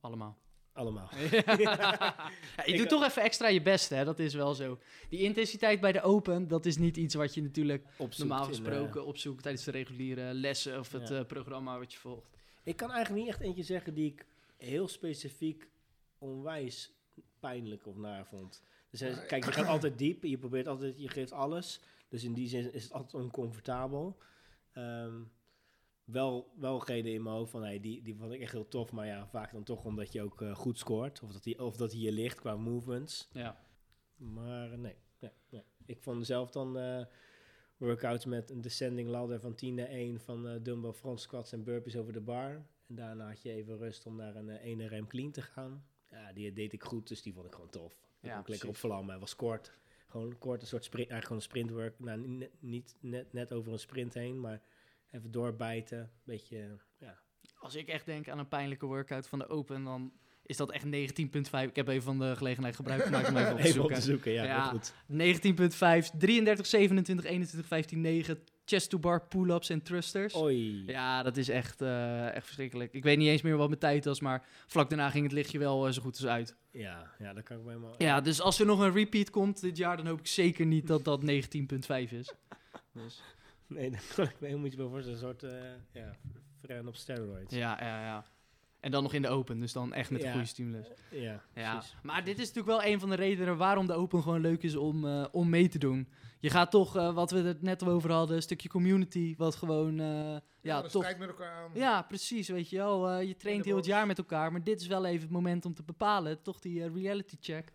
Allemaal. 0.00 0.38
Allemaal. 0.78 1.08
Ja, 1.30 2.30
je 2.66 2.72
Ik- 2.72 2.78
doet 2.78 2.88
toch 2.88 3.04
even 3.04 3.22
extra 3.22 3.48
je 3.48 3.62
best, 3.62 3.90
hè? 3.90 4.04
Dat 4.04 4.18
is 4.18 4.34
wel 4.34 4.54
zo. 4.54 4.78
Die 5.08 5.20
intensiteit 5.20 5.80
bij 5.80 5.92
de 5.92 6.02
Open, 6.02 6.48
dat 6.48 6.66
is 6.66 6.76
niet 6.76 6.96
iets 6.96 7.14
wat 7.14 7.34
je 7.34 7.42
natuurlijk 7.42 7.84
Opzoekt 7.96 8.28
normaal 8.28 8.46
gesproken 8.46 9.00
eh, 9.00 9.06
opzoekt 9.06 9.42
tijdens 9.42 9.64
de 9.64 9.70
reguliere 9.70 10.34
lessen 10.34 10.78
of 10.78 10.92
het 10.92 11.08
Ja. 11.08 11.18
eh, 11.18 11.24
programma 11.26 11.78
wat 11.78 11.92
je 11.92 11.98
volgt. 11.98 12.30
ik 12.62 12.76
kan 12.76 12.90
eigenlijk 12.90 13.24
niet 13.24 13.34
echt 13.34 13.42
eentje 13.42 13.62
zeggen 13.62 13.94
die 13.94 14.06
ik 14.12 14.26
heel 14.56 14.88
specifiek 14.88 15.68
onwijs 16.18 16.90
pijnlijk 17.40 17.86
of 17.86 17.96
naar 17.96 18.26
vond. 18.26 18.62
Dus 18.90 19.00
Maar- 19.00 19.24
kijk, 19.26 19.44
je 19.44 19.52
gaat 19.52 19.66
altijd 19.66 19.98
diep, 19.98 20.22
je 20.24 20.38
probeert 20.38 20.66
altijd, 20.68 20.94
je 21.00 21.08
geeft 21.08 21.32
alles. 21.32 21.80
Dus 22.08 22.24
in 22.24 22.32
die 22.32 22.48
zin 22.48 22.72
is 22.72 22.82
het 22.82 22.92
altijd 22.92 23.22
oncomfortabel. 23.22 24.18
Ehm, 24.72 25.14
wel, 26.10 26.52
wel 26.56 26.78
degene 26.78 27.10
in 27.10 27.22
mijn 27.22 27.34
hoofd 27.34 27.50
van, 27.50 27.62
hey, 27.62 27.80
die, 27.80 28.02
die 28.02 28.16
vond 28.16 28.32
ik 28.32 28.40
echt 28.40 28.52
heel 28.52 28.68
tof. 28.68 28.92
Maar 28.92 29.06
ja, 29.06 29.26
vaak 29.26 29.52
dan 29.52 29.62
toch 29.62 29.84
omdat 29.84 30.12
je 30.12 30.22
ook 30.22 30.42
eh, 30.42 30.54
goed 30.54 30.78
scoort. 30.78 31.22
Of 31.22 31.32
dat, 31.32 31.42
die, 31.42 31.64
of 31.64 31.76
dat 31.76 31.92
hij 31.92 32.00
je 32.00 32.12
ligt 32.12 32.40
qua 32.40 32.56
movements. 32.56 33.28
Ja. 33.32 33.64
Maar 34.16 34.72
eh, 34.72 34.78
nee, 34.78 34.96
nee, 35.18 35.32
nee. 35.50 35.62
Ik 35.86 36.02
vond 36.02 36.26
zelf 36.26 36.50
dan 36.50 36.78
eh, 36.78 37.04
workouts 37.76 38.24
met 38.24 38.50
een 38.50 38.60
descending 38.60 39.08
ladder 39.08 39.40
van 39.40 39.54
10 39.54 39.74
naar 39.74 39.86
1 39.86 40.20
van 40.20 40.62
dumbbell 40.62 40.92
front 40.92 41.20
squats 41.20 41.52
en 41.52 41.64
burpees 41.64 41.96
over 41.96 42.12
de 42.12 42.20
bar. 42.20 42.66
En 42.86 42.94
daarna 42.94 43.28
had 43.28 43.42
je 43.42 43.52
even 43.52 43.78
rust 43.78 44.06
om 44.06 44.16
naar 44.16 44.36
een 44.36 44.48
eh 44.48 44.64
1 44.64 44.88
rem 44.88 45.06
clean 45.06 45.30
te 45.30 45.42
gaan. 45.42 45.84
Ja, 46.10 46.32
die 46.32 46.52
deed 46.52 46.72
ik 46.72 46.82
goed, 46.82 47.08
dus 47.08 47.22
die 47.22 47.34
vond 47.34 47.46
ik 47.46 47.54
gewoon 47.54 47.70
tof. 47.70 47.92
Ik 47.92 47.98
Ja, 48.20 48.28
ja, 48.28 48.42
lekker 48.46 48.68
op 48.68 48.76
vlammen. 48.76 49.10
Hij 49.10 49.18
was 49.18 49.36
kort. 49.36 49.72
Gewoon 50.06 50.38
kort, 50.38 50.60
een 50.60 50.66
soort 50.66 50.84
sprint, 50.84 51.10
eigenlijk 51.10 51.42
gewoon 51.48 51.62
een 51.62 51.72
sprintwork. 51.72 51.98
Nou, 51.98 52.28
niet, 52.28 52.50
niet 52.60 52.96
net, 53.00 53.32
net 53.32 53.52
over 53.52 53.72
een 53.72 53.78
sprint 53.78 54.14
heen, 54.14 54.40
maar 54.40 54.62
even 55.10 55.30
doorbijten. 55.30 56.10
Beetje, 56.24 56.78
ja. 56.98 57.18
Als 57.58 57.74
ik 57.74 57.88
echt 57.88 58.06
denk 58.06 58.28
aan 58.28 58.38
een 58.38 58.48
pijnlijke 58.48 58.86
workout 58.86 59.28
van 59.28 59.38
de 59.38 59.48
Open, 59.48 59.84
dan 59.84 60.12
is 60.42 60.56
dat 60.56 60.70
echt 60.72 60.84
19.5. 60.84 60.90
Ik 61.68 61.76
heb 61.76 61.88
even 61.88 62.02
van 62.02 62.18
de 62.18 62.36
gelegenheid 62.36 62.76
gebruik 62.76 63.02
gemaakt 63.02 63.28
om 63.28 63.36
even 63.36 63.52
op 63.52 63.56
te 63.58 63.62
Even 63.62 63.68
op 63.68 63.74
zoeken. 63.76 63.94
te 63.96 64.02
zoeken, 64.02 64.32
ja, 64.32 64.62
goed. 64.62 64.92
19.5, 64.92 66.18
33, 66.18 66.66
27, 66.66 67.26
21, 67.26 67.66
15, 67.66 68.00
9. 68.00 68.38
Chest 68.64 68.90
to 68.90 68.98
bar, 68.98 69.26
pull-ups 69.26 69.70
en 69.70 69.82
thrusters. 69.82 70.36
Oei. 70.36 70.86
Ja, 70.86 71.22
dat 71.22 71.36
is 71.36 71.48
echt, 71.48 71.80
eh, 71.80 72.34
echt 72.34 72.44
verschrikkelijk. 72.44 72.92
Ik 72.92 73.02
weet 73.02 73.18
niet 73.18 73.28
eens 73.28 73.42
meer 73.42 73.56
wat 73.56 73.68
mijn 73.68 73.80
tijd 73.80 74.04
was, 74.04 74.20
maar 74.20 74.46
vlak 74.66 74.88
daarna 74.88 75.10
ging 75.10 75.24
het 75.24 75.32
lichtje 75.32 75.58
wel 75.58 75.86
eh, 75.86 75.92
zo 75.92 76.02
goed 76.02 76.16
als 76.16 76.26
uit. 76.26 76.56
Ja, 76.70 77.14
ja, 77.18 77.32
dat 77.32 77.42
kan 77.44 77.56
ik 77.56 77.62
me 77.62 77.68
helemaal... 77.68 77.94
Ja, 77.98 78.20
dus 78.20 78.40
als 78.40 78.60
er 78.60 78.66
nog 78.66 78.80
een 78.80 78.92
repeat 78.92 79.30
komt 79.30 79.60
dit 79.60 79.76
jaar, 79.76 79.96
dan 79.96 80.06
hoop 80.06 80.18
ik 80.18 80.26
zeker 80.26 80.66
niet 80.66 80.86
dat 80.86 81.04
dat 81.04 81.20
19.5 81.20 82.12
is. 82.12 82.32
Dus, 82.92 83.22
Nee, 83.76 83.90
daar 83.90 84.02
kan 84.14 84.24
ik 84.24 84.40
me 84.40 84.46
helemaal 84.46 84.66
iets 84.66 84.76
bij 84.76 84.86
voorstellen. 84.86 85.18
Een 85.20 85.24
soort, 85.24 85.42
eh 85.42 86.02
ja, 86.72 86.82
op 86.86 86.96
steroids. 86.96 87.54
ja, 87.54 87.76
ja, 87.80 88.02
ja. 88.04 88.24
En 88.80 88.90
dan 88.90 89.02
nog 89.02 89.12
in 89.12 89.22
de 89.22 89.28
open, 89.28 89.60
dus 89.60 89.72
dan 89.72 89.92
echt 89.92 90.10
met 90.10 90.20
een 90.20 90.26
Ja. 90.26 90.32
goede 90.32 90.46
stimulus. 90.46 90.86
Ja, 91.10 91.42
Ja, 91.54 91.72
precies. 91.72 91.96
maar 92.02 92.24
dit 92.24 92.38
is 92.38 92.46
natuurlijk 92.52 92.82
wel 92.82 92.92
een 92.92 93.00
van 93.00 93.08
de 93.10 93.16
redenen 93.16 93.56
waarom 93.56 93.86
de 93.86 93.92
Open 93.92 94.22
gewoon 94.22 94.40
leuk 94.40 94.62
is 94.62 94.76
om, 94.76 95.06
eh, 95.06 95.24
om 95.30 95.48
mee 95.48 95.68
te 95.68 95.78
doen. 95.78 96.08
Je 96.40 96.50
gaat 96.50 96.70
toch, 96.70 96.96
eh, 96.96 97.14
wat 97.14 97.30
we 97.30 97.38
het 97.38 97.62
net 97.62 97.84
over 97.84 98.12
hadden, 98.12 98.36
een 98.36 98.42
stukje 98.42 98.68
community, 98.68 99.34
wat 99.36 99.54
gewoon, 99.56 100.00
eh, 100.00 100.36
ja, 100.60 100.82
toch... 100.82 101.18
met 101.18 101.28
elkaar 101.28 101.52
aan. 101.64 101.70
Ja, 101.74 102.02
precies, 102.02 102.48
weet 102.48 102.70
je 102.70 102.76
wel. 102.76 103.08
eh, 103.08 103.26
je 103.26 103.36
traint 103.36 103.64
heel 103.64 103.76
het 103.76 103.84
jaar 103.86 104.06
met 104.06 104.18
elkaar, 104.18 104.52
maar 104.52 104.64
dit 104.64 104.80
is 104.80 104.86
wel 104.86 105.04
even 105.04 105.20
het 105.22 105.30
moment 105.30 105.64
om 105.64 105.74
te 105.74 105.82
bepalen. 105.82 106.42
Toch 106.42 106.60
die 106.60 106.88
reality 106.92 107.36
check. 107.40 107.72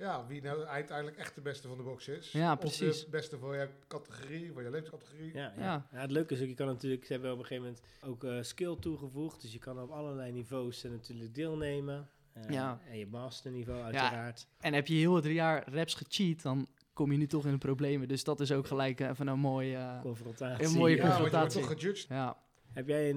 Ja, 0.00 0.26
wie 0.26 0.42
nou 0.42 0.64
uiteindelijk 0.64 1.16
echt 1.16 1.34
de 1.34 1.40
beste 1.40 1.68
van 1.68 1.76
de 1.76 1.82
box 1.82 2.08
is. 2.08 2.32
Ja, 2.32 2.52
Of 2.52 2.58
precies. 2.58 3.04
de 3.04 3.10
beste 3.10 3.38
voor 3.38 3.54
jouw 3.56 3.66
categorie, 3.88 4.52
voor 4.52 4.62
je 4.62 4.70
leeftijdscategorie. 4.70 5.34
Ja, 5.34 5.52
ja. 5.56 5.62
Ja. 5.64 5.86
ja. 5.92 5.98
het 6.00 6.10
leuke 6.10 6.34
is 6.34 6.40
ook, 6.40 6.48
je 6.48 6.54
kan 6.54 6.66
natuurlijk, 6.66 7.04
ze 7.04 7.12
hebben 7.12 7.32
op 7.32 7.38
een 7.38 7.44
gegeven 7.44 7.64
moment 7.68 7.82
ook 8.04 8.24
eh, 8.24 8.42
skill 8.42 8.76
toegevoegd. 8.80 9.42
Dus 9.42 9.52
je 9.52 9.58
kan 9.58 9.80
op 9.80 9.90
allerlei 9.90 10.32
niveaus 10.32 10.82
natuurlijk 10.82 11.34
deelnemen. 11.34 12.08
Eh, 12.32 12.42
Ja. 12.48 12.80
En 12.90 12.98
je 12.98 13.06
masterniveau 13.06 13.82
uiteraard. 13.82 14.46
En 14.60 14.72
heb 14.74 14.86
je 14.86 14.94
heel 14.94 15.14
het 15.14 15.24
jaar 15.24 15.68
reps 15.68 15.94
gecheat, 15.94 16.42
dan 16.42 16.66
kom 16.92 17.12
je 17.12 17.18
nu 17.18 17.26
toch 17.26 17.44
in 17.46 17.52
de 17.52 17.58
problemen. 17.58 18.08
Dus 18.08 18.24
dat 18.24 18.40
is 18.40 18.52
ook 18.52 18.66
gelijk 18.66 19.00
even 19.00 19.26
een 19.26 19.38
mooi... 19.38 19.74
eh, 19.74 20.00
Confrontatie. 20.00 20.66
Een 20.66 20.72
mooie 20.72 20.96
Ja, 20.96 21.02
want 21.02 21.14
je 21.14 21.20
wordt 21.20 21.32
confrontatie. 21.34 21.60
toch 21.60 21.70
gejudged. 21.80 22.08
ja. 22.08 22.36
Heb 22.72 22.88
jij 22.88 23.10
een, 23.10 23.16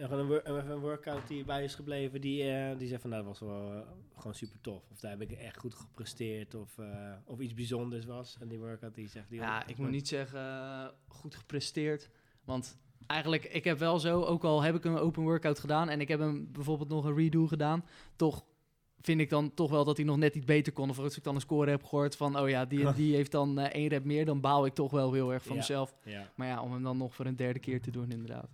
nog 0.00 0.10
een, 0.10 0.70
een 0.70 0.78
workout 0.78 1.28
die 1.28 1.44
bij 1.44 1.64
is 1.64 1.74
gebleven 1.74 2.20
die, 2.20 2.50
eh, 2.50 2.78
die 2.78 2.88
zegt 2.88 3.00
van 3.00 3.10
nou 3.10 3.24
dat 3.24 3.38
was 3.38 3.48
wel 3.48 3.72
eh, 3.72 3.80
gewoon 4.16 4.34
super 4.34 4.60
tof. 4.60 4.82
Of 4.90 5.00
daar 5.00 5.10
heb 5.10 5.20
ik 5.20 5.32
echt 5.32 5.58
goed 5.58 5.74
gepresteerd 5.74 6.54
of, 6.54 6.78
of 7.24 7.38
iets 7.38 7.54
bijzonders 7.54 8.04
was. 8.04 8.36
En 8.40 8.48
die 8.48 8.58
workout 8.58 8.94
die 8.94 9.08
zegt 9.08 9.28
die 9.28 9.40
Ja, 9.40 9.66
ik 9.66 9.78
moet 9.78 9.90
niet 9.90 10.08
zeggen 10.08 10.40
goed 11.08 11.34
gepresteerd. 11.34 12.10
Want 12.44 12.78
eigenlijk, 13.06 13.44
ik 13.44 13.64
heb 13.64 13.78
wel 13.78 13.98
zo, 13.98 14.22
ook 14.22 14.44
al 14.44 14.62
heb 14.62 14.74
ik 14.74 14.84
een 14.84 14.96
open 14.96 15.22
workout 15.22 15.58
gedaan 15.58 15.88
en 15.88 16.00
ik 16.00 16.08
heb 16.08 16.18
hem 16.18 16.52
bijvoorbeeld 16.52 16.88
nog 16.88 17.04
een 17.04 17.16
redo 17.16 17.46
gedaan, 17.46 17.84
toch 18.16 18.44
vind 19.02 19.20
ik 19.20 19.30
dan 19.30 19.54
toch 19.54 19.70
wel 19.70 19.84
dat 19.84 19.96
hij 19.96 20.06
nog 20.06 20.16
net 20.16 20.34
iets 20.34 20.44
beter 20.44 20.72
kon. 20.72 20.90
Of 20.90 20.98
als 20.98 21.16
ik 21.16 21.24
dan 21.24 21.34
een 21.34 21.40
score 21.40 21.70
heb 21.70 21.84
gehoord 21.84 22.16
van, 22.16 22.38
oh 22.38 22.48
ja, 22.48 22.64
die, 22.64 22.86
en 22.86 22.94
die 23.02 23.14
heeft 23.14 23.30
dan 23.32 23.58
eh, 23.58 23.74
één 23.74 23.88
rep 23.88 24.04
meer, 24.04 24.24
dan 24.24 24.40
baal 24.40 24.66
ik 24.66 24.74
toch 24.74 24.90
wel 24.90 25.12
heel 25.12 25.32
erg 25.32 25.42
van 25.42 25.52
Ja. 25.52 25.58
mezelf. 25.58 25.94
Ja, 26.04 26.32
Maar 26.36 26.46
ja, 26.46 26.62
om 26.62 26.72
hem 26.72 26.82
dan 26.82 26.96
nog 26.96 27.14
voor 27.14 27.26
een 27.26 27.36
derde 27.36 27.58
keer 27.58 27.80
te 27.80 27.90
doen, 27.90 28.10
inderdaad. 28.10 28.48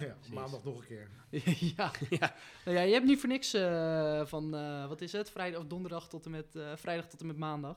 ja, 0.00 0.16
maandag 0.32 0.64
nog 0.64 0.78
een 0.80 0.86
keer. 0.86 1.08
ja. 1.76 1.90
Ja. 2.18 2.34
Nou 2.64 2.76
ja, 2.76 2.82
je 2.82 2.92
hebt 2.92 3.06
niet 3.06 3.20
voor 3.20 3.28
niks 3.28 3.54
eh, 3.54 4.24
van, 4.26 4.54
eh, 4.54 4.88
wat 4.88 5.00
is 5.00 5.12
het, 5.12 5.30
vrijdag 5.30 5.60
of 5.60 5.66
donderdag 5.66 6.08
tot 6.08 6.24
en 6.24 6.30
met, 6.30 6.56
eh, 6.56 6.72
vrijdag 6.76 7.06
tot 7.08 7.20
en 7.20 7.26
met 7.26 7.36
maandag. 7.36 7.76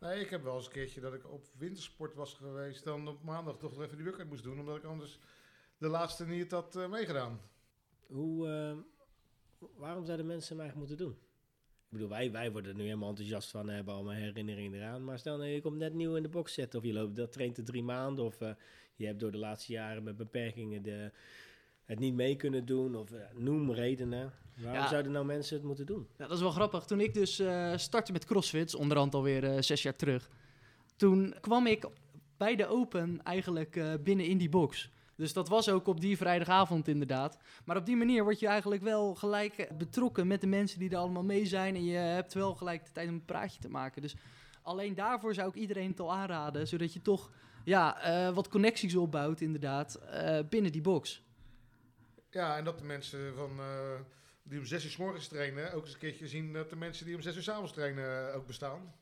Nee, 0.00 0.20
ik 0.20 0.30
heb 0.30 0.42
wel 0.42 0.56
eens 0.56 0.66
een 0.66 0.72
keertje 0.72 1.00
dat 1.00 1.14
ik 1.14 1.30
op 1.32 1.46
wintersport 1.58 2.14
was 2.14 2.34
geweest. 2.34 2.84
Dan 2.84 3.08
op 3.08 3.22
maandag 3.22 3.56
toch 3.58 3.72
nog 3.72 3.82
even 3.82 3.96
die 3.96 4.06
workout 4.06 4.28
moest 4.28 4.42
doen. 4.42 4.58
Omdat 4.60 4.76
ik 4.76 4.84
anders 4.84 5.18
de 5.78 5.88
laatste 5.88 6.26
niet 6.26 6.50
had 6.50 6.76
eh, 6.76 6.88
meegedaan. 6.88 7.40
Hoe, 8.06 8.48
eh, 8.48 8.76
waarom 9.76 10.04
zouden 10.04 10.26
mensen 10.26 10.60
eigenlijk 10.60 10.88
moeten 10.88 11.06
doen? 11.06 11.16
Ik 11.84 11.98
bedoel, 11.98 12.08
wij, 12.08 12.30
wij 12.32 12.52
worden 12.52 12.70
er 12.70 12.76
nu 12.76 12.84
helemaal 12.84 13.08
enthousiast 13.08 13.50
van, 13.50 13.68
hebben 13.68 13.94
allemaal 13.94 14.12
herinneringen 14.14 14.74
eraan. 14.74 15.04
Maar 15.04 15.18
stel 15.18 15.36
nou, 15.36 15.48
je 15.48 15.60
komt 15.60 15.78
net 15.78 15.94
nieuw 15.94 16.16
in 16.16 16.22
de 16.22 16.28
box 16.28 16.54
zetten 16.54 16.78
of 16.78 16.84
je 16.84 16.92
loopt, 16.92 17.16
dat 17.16 17.32
traint 17.32 17.58
er 17.58 17.64
drie 17.64 17.82
maanden. 17.82 18.24
Of 18.24 18.40
eh, 18.40 18.50
je 18.96 19.06
hebt 19.06 19.20
door 19.20 19.30
de 19.32 19.38
laatste 19.38 19.72
jaren 19.72 20.02
met 20.02 20.16
beperkingen 20.16 20.82
de, 20.82 21.10
het 21.84 21.98
niet 21.98 22.14
mee 22.14 22.36
kunnen 22.36 22.64
doen. 22.64 22.96
Of 22.96 23.12
eh, 23.12 23.20
noem 23.34 23.72
redenen. 23.72 24.32
Waarom 24.56 24.82
Ja. 24.82 24.88
zouden 24.88 25.12
nou 25.12 25.24
mensen 25.24 25.56
het 25.56 25.64
moeten 25.64 25.86
doen? 25.86 26.06
Ja, 26.18 26.26
dat 26.26 26.36
is 26.36 26.42
wel 26.42 26.50
grappig. 26.50 26.84
Toen 26.84 27.00
ik 27.00 27.14
dus 27.14 27.38
eh, 27.38 27.76
startte 27.76 28.12
met 28.12 28.24
CrossFit, 28.24 28.74
onderhand 28.74 29.14
alweer 29.14 29.44
eh 29.44 29.60
zes 29.60 29.82
jaar 29.82 29.96
terug, 29.96 30.30
toen 30.96 31.34
kwam 31.40 31.66
ik 31.66 31.88
bij 32.36 32.56
de 32.56 32.66
Open 32.66 33.22
eigenlijk 33.22 33.76
eh, 33.76 33.94
binnen 34.02 34.26
in 34.26 34.38
die 34.38 34.48
box. 34.48 34.90
Dus 35.16 35.32
dat 35.32 35.48
was 35.48 35.68
ook 35.68 35.86
op 35.86 36.00
die 36.00 36.16
vrijdagavond 36.16 36.88
inderdaad. 36.88 37.38
Maar 37.64 37.76
op 37.76 37.86
die 37.86 37.96
manier 37.96 38.22
word 38.22 38.40
je 38.40 38.46
eigenlijk 38.46 38.82
wel 38.82 39.14
gelijk 39.14 39.58
eh, 39.58 39.76
betrokken 39.76 40.26
met 40.26 40.40
de 40.40 40.46
mensen 40.46 40.78
die 40.78 40.90
er 40.90 40.96
allemaal 40.96 41.24
mee 41.24 41.46
zijn. 41.46 41.74
En 41.74 41.84
je 41.84 41.96
hebt 41.96 42.34
wel 42.34 42.54
gelijk 42.54 42.84
de 42.84 42.92
tijd 42.92 43.08
om 43.08 43.14
een 43.14 43.24
praatje 43.24 43.60
te 43.60 43.68
maken. 43.68 44.02
Dus 44.02 44.16
alleen 44.62 44.94
daarvoor 44.94 45.34
zou 45.34 45.48
ik 45.48 45.54
iedereen 45.54 45.90
het 45.90 46.00
al 46.00 46.12
aanraden. 46.12 46.68
Zodat 46.68 46.92
je 46.92 47.02
toch 47.02 47.30
ja, 47.64 48.00
eh, 48.00 48.34
wat 48.34 48.48
connecties 48.48 48.96
opbouwt 48.96 49.40
inderdaad 49.40 49.94
eh, 49.94 50.38
binnen 50.48 50.72
die 50.72 50.80
box. 50.80 51.22
Ja, 52.30 52.56
en 52.56 52.64
dat 52.64 52.78
de 52.78 52.84
mensen 52.84 53.34
van, 53.34 53.50
die 54.42 54.58
om 54.58 54.64
zes 54.64 54.84
uur 54.84 54.90
's 54.90 54.96
morgens 54.96 55.28
trainen... 55.28 55.72
ook 55.72 55.82
eens 55.84 55.92
een 55.92 55.98
keertje 55.98 56.28
zien 56.28 56.52
dat 56.52 56.70
de 56.70 56.76
mensen 56.76 57.06
die 57.06 57.14
om 57.14 57.20
zes 57.20 57.36
uur 57.36 57.52
avonds 57.52 57.72
trainen 57.72 58.34
ook 58.34 58.46
bestaan. 58.46 58.94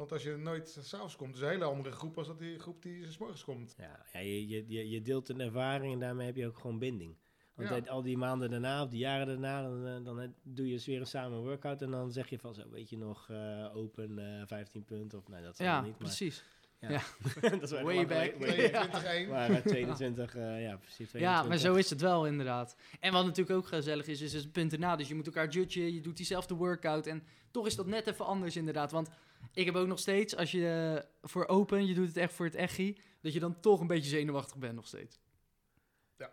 Want 0.00 0.12
als 0.12 0.22
je 0.22 0.36
nooit 0.36 0.78
s'avonds 0.80 1.16
komt, 1.16 1.34
is 1.34 1.40
een 1.40 1.48
hele 1.48 1.64
andere 1.64 1.90
groep... 1.90 2.18
als 2.18 2.26
dat 2.26 2.38
die 2.38 2.58
groep 2.58 2.82
die 2.82 3.10
's 3.10 3.18
morgens 3.18 3.44
komt. 3.44 3.74
Ja, 3.78 4.04
ja 4.12 4.20
je, 4.20 4.48
je, 4.48 4.64
je, 4.68 4.90
je 4.90 5.02
deelt 5.02 5.28
een 5.28 5.40
ervaring 5.40 5.92
en 5.92 5.98
daarmee 5.98 6.26
heb 6.26 6.36
je 6.36 6.46
ook 6.46 6.58
gewoon 6.58 6.78
binding. 6.78 7.16
Want 7.54 7.84
Ja. 7.84 7.90
al 7.90 8.02
die 8.02 8.16
maanden 8.16 8.50
daarna, 8.50 8.82
of 8.82 8.88
die 8.88 8.98
jaren 8.98 9.26
daarna, 9.26 9.62
dan, 9.62 9.86
eh, 9.86 10.04
dan 10.04 10.20
eh, 10.20 10.28
doe 10.42 10.66
je 10.66 10.72
dus 10.72 10.86
weer 10.86 11.00
een 11.00 11.06
samen 11.06 11.38
workout. 11.38 11.82
En 11.82 11.90
dan 11.90 12.12
zeg 12.12 12.28
je 12.28 12.38
van 12.38 12.54
zo, 12.54 12.70
weet 12.70 12.90
je 12.90 12.98
nog, 12.98 13.28
eh, 13.30 13.76
open 13.76 14.18
eh 14.18 14.46
15 14.46 14.84
punten. 14.84 15.18
Of 15.18 15.28
nee, 15.28 15.42
dat 15.42 15.56
zal 15.56 15.66
Ja, 15.66 15.80
niet, 15.80 15.90
maar... 15.90 15.98
precies. 15.98 16.44
dat 17.60 17.62
is 17.62 17.70
Way 17.70 18.06
back. 18.06 18.34
geleden. 18.38 18.88
22-1. 19.26 19.28
Maar 19.30 19.50
eh, 19.50 19.56
22, 19.56 20.36
eh, 20.36 20.62
ja 20.62 20.76
precies. 20.76 21.08
22. 21.08 21.20
Ja, 21.20 21.42
maar 21.42 21.58
zo 21.58 21.74
is 21.74 21.90
het 21.90 22.00
wel 22.00 22.26
inderdaad. 22.26 22.76
En 23.00 23.12
wat 23.12 23.24
natuurlijk 23.24 23.56
ook 23.58 23.66
gezellig 23.66 24.06
is, 24.06 24.20
is 24.20 24.32
het 24.32 24.52
punt 24.52 24.72
erna. 24.72 24.96
Dus 24.96 25.08
je 25.08 25.14
moet 25.14 25.26
elkaar 25.26 25.48
judgen, 25.48 25.94
je 25.94 26.00
doet 26.00 26.16
diezelfde 26.16 26.54
workout. 26.54 27.06
En 27.06 27.22
toch 27.50 27.66
is 27.66 27.76
dat 27.76 27.86
net 27.86 28.06
even 28.06 28.26
anders 28.26 28.56
inderdaad. 28.56 28.92
Want 28.92 29.10
ik 29.52 29.64
heb 29.66 29.74
ook 29.74 29.86
nog 29.86 29.98
steeds, 29.98 30.36
als 30.36 30.50
je 30.50 30.94
eh, 31.02 31.28
voor 31.28 31.46
open, 31.46 31.86
je 31.86 31.94
doet 31.94 32.08
het 32.08 32.16
echt 32.16 32.32
voor 32.32 32.46
het 32.46 32.54
echi, 32.54 33.00
dat 33.20 33.32
je 33.32 33.40
dan 33.40 33.60
toch 33.60 33.80
een 33.80 33.86
beetje 33.86 34.10
zenuwachtig 34.10 34.56
bent 34.56 34.74
nog 34.74 34.86
steeds. 34.86 35.20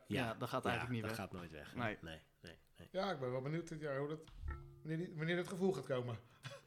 Ja, 0.07 0.33
dat 0.33 0.49
gaat 0.49 0.65
eigenlijk 0.65 0.93
niet 0.95 1.03
dat 1.07 1.11
weg. 1.17 1.19
gaat 1.19 1.31
nooit 1.33 1.51
weg. 1.51 1.75
Nee. 1.75 1.97
Nee, 2.01 2.19
nee. 2.41 2.55
Ja, 2.91 3.11
ik 3.11 3.19
ben 3.19 3.31
wel 3.31 3.41
benieuwd 3.41 3.67
dit 3.69 3.81
jaar 3.81 3.99
hoe 3.99 4.07
dat, 4.07 4.19
wanneer, 4.81 4.97
die- 4.97 5.15
wanneer 5.15 5.35
dat 5.35 5.47
gevoel 5.47 5.71
gaat 5.71 5.85
komen. 5.85 6.17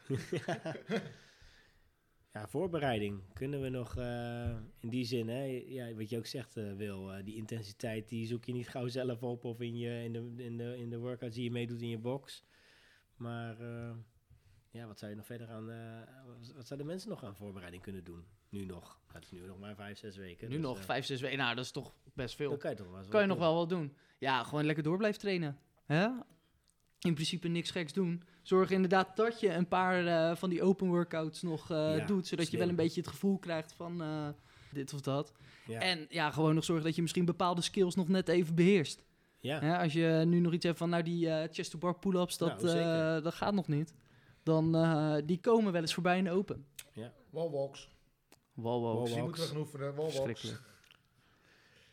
Ja, 2.32 2.48
voorbereiding. 2.48 3.22
Kunnen 3.32 3.60
we 3.60 3.68
nog 3.68 3.96
eh, 3.96 4.56
in 4.78 4.88
die 4.88 5.04
zin, 5.04 5.28
hè, 5.28 5.42
ja, 5.66 5.94
wat 5.94 6.10
je 6.10 6.18
ook 6.18 6.26
zegt, 6.26 6.56
eh, 6.56 6.72
Wil, 6.76 7.12
eh, 7.12 7.24
die 7.24 7.36
intensiteit, 7.36 8.08
die 8.08 8.26
zoek 8.26 8.44
je 8.44 8.52
niet 8.52 8.68
gauw 8.68 8.88
zelf 8.88 9.22
op 9.22 9.44
of 9.44 9.60
in, 9.60 9.76
je, 9.78 10.02
in, 10.04 10.12
de, 10.12 10.44
in, 10.44 10.56
de, 10.56 10.78
in 10.78 10.90
de 10.90 10.98
workouts 10.98 11.34
die 11.34 11.44
je 11.44 11.50
meedoet 11.50 11.80
in 11.82 11.88
je 11.88 11.98
box. 11.98 12.44
Maar 13.16 13.60
eh, 13.60 13.90
ja, 14.70 14.86
wat 14.86 14.98
zou 14.98 15.10
je 15.10 15.16
nog 15.16 15.26
verder 15.26 15.48
aan, 15.50 15.70
eh, 15.70 15.76
wat- 16.54 16.66
zouden 16.66 16.86
mensen 16.88 17.08
nog 17.08 17.24
aan 17.24 17.36
voorbereiding 17.36 17.82
kunnen 17.82 18.04
doen? 18.04 18.24
Nu 18.48 18.64
nog. 18.64 18.98
Het 19.12 19.24
is 19.24 19.30
nu 19.30 19.46
nog 19.46 19.58
maar 19.58 19.74
vijf, 19.74 19.98
zes 19.98 20.16
weken. 20.16 20.48
Nu 20.48 20.54
dus, 20.54 20.64
nog 20.64 20.78
eh, 20.78 20.84
vijf, 20.84 21.04
zes 21.04 21.20
weken. 21.20 21.38
Nou, 21.38 21.54
dat 21.54 21.64
is 21.64 21.70
toch 21.70 21.92
best 22.14 22.34
veel. 22.36 22.56
Kan 22.56 22.70
je 22.70 22.76
toch 22.76 22.90
wel 22.90 23.04
kan 23.08 23.20
je 23.20 23.26
nog 23.26 23.38
wel 23.38 23.54
wat 23.54 23.68
doen. 23.68 23.94
Ja, 24.18 24.44
gewoon 24.44 24.64
lekker 24.64 24.82
door 24.84 24.96
blijven 24.96 25.20
trainen. 25.20 25.58
Hè? 25.84 26.08
In 27.00 27.14
principe 27.14 27.48
niks 27.48 27.70
geks 27.70 27.92
doen. 27.92 28.22
Zorg 28.42 28.70
inderdaad 28.70 29.16
dat 29.16 29.40
je 29.40 29.52
een 29.52 29.68
paar 29.68 30.06
eh, 30.06 30.36
van 30.36 30.50
die 30.50 30.62
open 30.62 30.86
workouts 30.88 31.42
nog 31.42 31.68
Ja, 31.68 31.98
doet. 32.06 32.26
Zodat 32.26 32.50
je 32.50 32.58
wel 32.58 32.68
een 32.68 32.76
beetje 32.76 33.00
het 33.00 33.10
gevoel 33.10 33.38
krijgt 33.38 33.72
van 33.72 34.02
dit 34.72 34.94
of 34.94 35.00
dat. 35.00 35.32
Ja. 35.66 35.80
En 35.80 36.06
ja, 36.08 36.30
gewoon 36.30 36.54
nog 36.54 36.64
zorgen 36.64 36.84
dat 36.84 36.94
je 36.94 37.02
misschien 37.02 37.24
bepaalde 37.24 37.60
skills 37.62 37.94
nog 37.94 38.08
net 38.08 38.28
even 38.28 38.54
beheerst. 38.54 39.02
ja. 39.40 39.82
Als 39.82 39.92
je 39.92 40.22
nu 40.26 40.40
nog 40.40 40.52
iets 40.52 40.64
hebt 40.64 40.78
van, 40.78 40.90
nou 40.90 41.02
die 41.02 41.30
eh, 41.30 41.48
chest 41.52 41.70
to 41.70 41.78
bar 41.78 41.98
pull-ups, 41.98 42.38
dat, 42.38 42.62
Nou, 42.62 42.78
eh, 42.78 43.22
dat 43.24 43.34
gaat 43.34 43.54
nog 43.54 43.68
niet. 43.68 43.94
Dan 44.42 44.74
eh, 44.74 45.16
die 45.24 45.40
komen 45.40 45.72
wel 45.72 45.80
eens 45.80 45.94
voorbij 45.94 46.18
in 46.18 46.24
de 46.24 46.30
open. 46.30 46.66
Wallwalks. 47.30 47.88
Wow, 48.54 49.00
Dus 49.00 49.04
die 49.04 49.14
wow. 49.14 49.24
moeten 49.24 49.42
we 49.42 49.48
gaan 49.48 49.58
oefenen. 49.58 49.94
Wallwalks. 49.94 50.54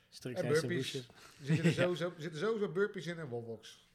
Strikt 0.09 0.39
En 0.39 0.47
burpees. 0.47 0.93
Er 0.93 1.05
zitten 1.41 1.73
sowieso, 1.83 2.05
er 2.05 2.21
zitten 2.21 2.39
sowieso 2.39 2.71
burpees 2.71 3.07
in 3.07 3.17
en 3.19 3.29
wallwalks. 3.29 3.85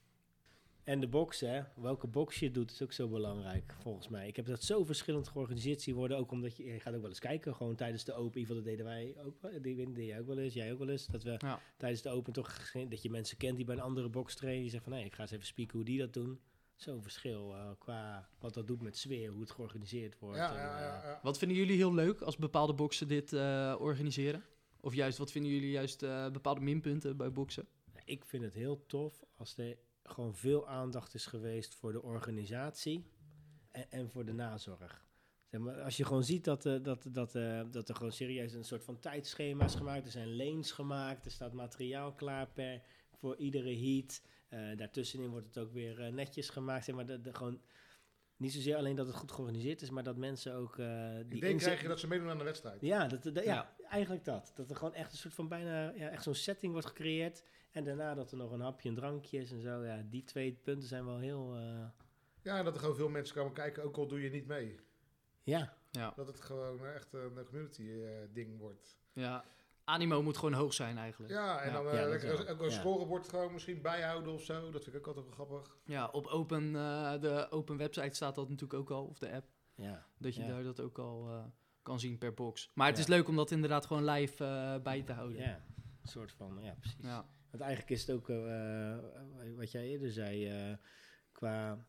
En 0.84 1.00
de 1.00 1.08
box, 1.08 1.40
hè. 1.40 1.62
Welke 1.74 2.06
box 2.06 2.38
je 2.38 2.50
doet, 2.50 2.70
is 2.70 2.82
ook 2.82 2.92
zo 2.92 3.08
belangrijk, 3.08 3.74
volgens 3.80 4.08
mij. 4.08 4.28
Ik 4.28 4.36
heb 4.36 4.46
dat 4.46 4.62
zo 4.62 4.84
verschillend 4.84 5.28
georganiseerd 5.28 5.82
zien 5.82 5.94
worden. 5.94 6.16
Ook 6.16 6.30
omdat 6.30 6.56
je, 6.56 6.64
je 6.64 6.80
gaat 6.80 6.94
ook 6.94 7.00
wel 7.00 7.10
eens 7.10 7.18
kijken, 7.18 7.54
gewoon 7.54 7.74
tijdens 7.74 8.04
de 8.04 8.12
Open. 8.12 8.40
In 8.40 8.40
ieder 8.40 8.56
geval, 8.56 8.56
dat 8.56 8.64
deden 8.64 8.84
wij 8.84 9.14
ook. 9.24 9.62
Die 9.62 9.92
deed 9.92 10.06
jij 10.06 10.20
ook 10.20 10.26
wel 10.26 10.38
eens, 10.38 10.54
jij 10.54 10.72
ook 10.72 10.78
wel 10.78 10.88
eens. 10.88 11.06
Dat 11.06 11.22
we 11.22 11.34
Ja. 11.38 11.60
tijdens 11.76 12.02
de 12.02 12.08
Open 12.10 12.32
toch, 12.32 12.72
dat 12.88 13.02
je 13.02 13.10
mensen 13.10 13.36
kent 13.36 13.56
die 13.56 13.64
bij 13.64 13.74
een 13.74 13.80
andere 13.80 14.08
box 14.08 14.34
trainen. 14.34 14.62
Die 14.62 14.70
zeggen 14.70 14.90
van, 14.90 14.98
nee, 14.98 15.08
ik 15.08 15.14
ga 15.14 15.22
eens 15.22 15.30
even 15.30 15.46
spieken 15.46 15.76
hoe 15.76 15.84
die 15.86 15.98
dat 15.98 16.12
doen. 16.12 16.40
Zo'n 16.82 17.02
verschil 17.02 17.54
eh, 17.54 17.70
qua 17.78 18.28
wat 18.38 18.54
dat 18.54 18.66
doet 18.66 18.82
met 18.82 18.96
sfeer, 18.96 19.30
hoe 19.30 19.40
het 19.40 19.50
georganiseerd 19.50 20.18
wordt. 20.18 20.38
Ja, 20.38 20.50
en, 20.50 20.56
ja, 20.56 20.98
eh, 20.98 21.04
ja. 21.04 21.20
Wat 21.22 21.38
vinden 21.38 21.56
jullie 21.56 21.76
heel 21.76 21.94
leuk 21.94 22.20
als 22.20 22.36
bepaalde 22.36 22.74
boxen 22.74 23.08
dit 23.08 23.32
eh, 23.32 23.76
organiseren? 23.78 24.44
Of 24.80 24.94
juist, 24.94 25.18
wat 25.18 25.30
vinden 25.30 25.52
jullie 25.52 25.70
juist 25.70 26.02
eh, 26.02 26.30
bepaalde 26.30 26.60
minpunten 26.60 27.16
bij 27.16 27.32
boksen? 27.32 27.66
Ik 28.04 28.24
vind 28.24 28.42
het 28.42 28.54
heel 28.54 28.86
tof 28.86 29.22
als 29.36 29.56
er 29.56 29.78
gewoon 30.02 30.34
veel 30.34 30.68
aandacht 30.68 31.14
is 31.14 31.26
geweest 31.26 31.74
voor 31.74 31.92
de 31.92 32.02
organisatie 32.02 33.06
en, 33.70 33.90
en 33.90 34.10
voor 34.10 34.24
de 34.24 34.32
nazorg. 34.32 35.04
Zeg 35.52 35.60
maar, 35.60 35.82
als 35.82 35.96
je 35.96 36.04
gewoon 36.04 36.24
ziet 36.24 36.44
dat, 36.44 36.62
dat, 36.62 37.06
dat, 37.08 37.34
eh, 37.34 37.62
dat 37.70 37.88
er 37.88 37.94
gewoon 37.94 38.12
serieus 38.12 38.52
een 38.52 38.64
soort 38.64 38.84
van 38.84 38.98
tijdschema 38.98 39.64
is 39.64 39.74
gemaakt. 39.74 40.04
Er 40.04 40.12
zijn 40.12 40.36
lanes 40.36 40.70
gemaakt, 40.70 41.24
er 41.24 41.30
staat 41.30 41.52
materiaal 41.52 42.12
klaar 42.12 42.48
per, 42.48 42.82
voor 43.14 43.36
iedere 43.36 43.76
heat. 43.76 44.22
Eh, 44.52 44.76
daartussenin 44.76 45.30
wordt 45.30 45.46
het 45.46 45.58
ook 45.58 45.72
weer 45.72 46.00
eh, 46.00 46.12
netjes 46.12 46.48
gemaakt. 46.48 46.84
Zeg 46.84 46.94
maar, 46.94 47.06
de, 47.06 47.20
de, 47.20 47.34
gewoon, 47.34 47.60
niet 48.36 48.52
zozeer 48.52 48.76
alleen 48.76 48.96
dat 48.96 49.06
het 49.06 49.16
goed 49.16 49.32
georganiseerd 49.32 49.82
is, 49.82 49.90
maar 49.90 50.02
dat 50.02 50.16
mensen 50.16 50.54
ook... 50.54 50.78
eh 50.78 50.86
die 51.14 51.18
Ik 51.18 51.30
denk 51.30 51.42
inzet- 51.42 51.58
krijg 51.58 51.82
je 51.82 51.88
dat 51.88 52.00
ze 52.00 52.06
meedoen 52.08 52.28
aan 52.28 52.38
de 52.38 52.44
wedstrijd. 52.44 52.80
ja, 52.80 53.06
dat, 53.06 53.22
dat- 53.22 53.34
ja, 53.34 53.42
Ja. 53.44 53.76
eigenlijk 53.88 54.24
dat. 54.24 54.52
Dat 54.54 54.70
er 54.70 54.76
gewoon 54.76 54.94
echt 54.94 55.12
een 55.12 55.18
soort 55.18 55.34
van 55.34 55.48
bijna 55.48 55.90
ja, 55.94 56.08
echt 56.08 56.22
zo'n 56.22 56.34
setting 56.34 56.72
wordt 56.72 56.86
gecreëerd. 56.86 57.44
En 57.70 57.84
daarna 57.84 58.14
dat 58.14 58.30
er 58.30 58.36
nog 58.36 58.52
een 58.52 58.60
hapje 58.60 58.88
en 58.88 58.94
drankje 58.94 59.38
is 59.38 59.50
en 59.52 59.60
zo. 59.60 59.84
Ja, 59.84 60.02
die 60.10 60.24
twee 60.24 60.52
punten 60.62 60.88
zijn 60.88 61.04
wel 61.04 61.18
heel... 61.18 61.54
eh, 61.56 61.84
Ja, 62.42 62.58
en 62.58 62.64
dat 62.64 62.74
er 62.74 62.80
gewoon 62.80 62.96
veel 62.96 63.08
mensen 63.08 63.34
komen 63.36 63.52
kijken, 63.52 63.82
ook 63.82 63.96
al 63.96 64.06
doe 64.06 64.22
je 64.22 64.30
niet 64.30 64.46
mee. 64.46 64.80
ja, 65.42 65.76
Ja. 65.90 66.12
Dat 66.16 66.26
het 66.26 66.40
gewoon 66.40 66.86
echt 66.86 67.12
een 67.12 67.44
community 67.44 67.82
eh, 67.90 68.08
ding 68.32 68.58
wordt. 68.58 68.98
ja. 69.12 69.44
Animo 69.92 70.22
moet 70.22 70.36
gewoon 70.36 70.52
hoog 70.52 70.74
zijn 70.74 70.98
eigenlijk. 70.98 71.32
Ja, 71.32 71.60
en 71.60 71.68
Ja. 71.72 71.82
dan 71.82 71.84
Ja, 71.94 72.06
eh, 72.06 72.50
ook 72.50 72.60
een 72.60 72.64
Ja. 72.70 72.70
scorebord 72.70 73.28
gewoon 73.28 73.52
misschien 73.52 73.82
bijhouden 73.82 74.32
of 74.32 74.42
zo. 74.42 74.70
Dat 74.70 74.84
vind 74.84 74.96
ik 74.96 75.00
ook 75.00 75.16
altijd 75.16 75.36
wel 75.36 75.46
grappig. 75.46 75.76
Ja, 75.84 76.08
op 76.08 76.26
open, 76.26 76.76
eh, 76.76 77.20
de 77.20 77.46
open 77.50 77.76
website 77.76 78.14
staat 78.14 78.34
dat 78.34 78.48
natuurlijk 78.48 78.80
ook 78.80 78.90
al, 78.90 79.04
of 79.04 79.18
de 79.18 79.32
app. 79.32 79.46
ja. 79.74 80.06
Dat 80.18 80.34
je 80.34 80.40
Ja. 80.42 80.48
daar 80.48 80.62
dat 80.62 80.80
ook 80.80 80.98
al 80.98 81.28
eh, 81.28 81.44
kan 81.82 82.00
zien 82.00 82.18
per 82.18 82.34
box. 82.34 82.70
Maar 82.74 82.86
het 82.86 82.96
Ja. 82.96 83.02
is 83.02 83.08
leuk 83.08 83.28
om 83.28 83.36
dat 83.36 83.50
inderdaad 83.50 83.86
gewoon 83.86 84.04
live 84.04 84.80
bij 84.82 85.02
te 85.02 85.12
houden. 85.12 85.38
Ja, 85.38 85.54
een 86.02 86.08
soort 86.08 86.32
van, 86.32 86.58
ja, 86.62 86.74
precies. 86.80 86.96
Ja. 87.02 87.26
Want 87.50 87.62
eigenlijk 87.62 87.92
is 87.92 88.06
het 88.06 88.16
ook, 88.16 88.28
eh, 88.28 88.98
wat 89.56 89.70
jij 89.70 89.86
eerder 89.86 90.10
zei, 90.12 90.48
eh, 90.48 90.76
qua... 91.32 91.84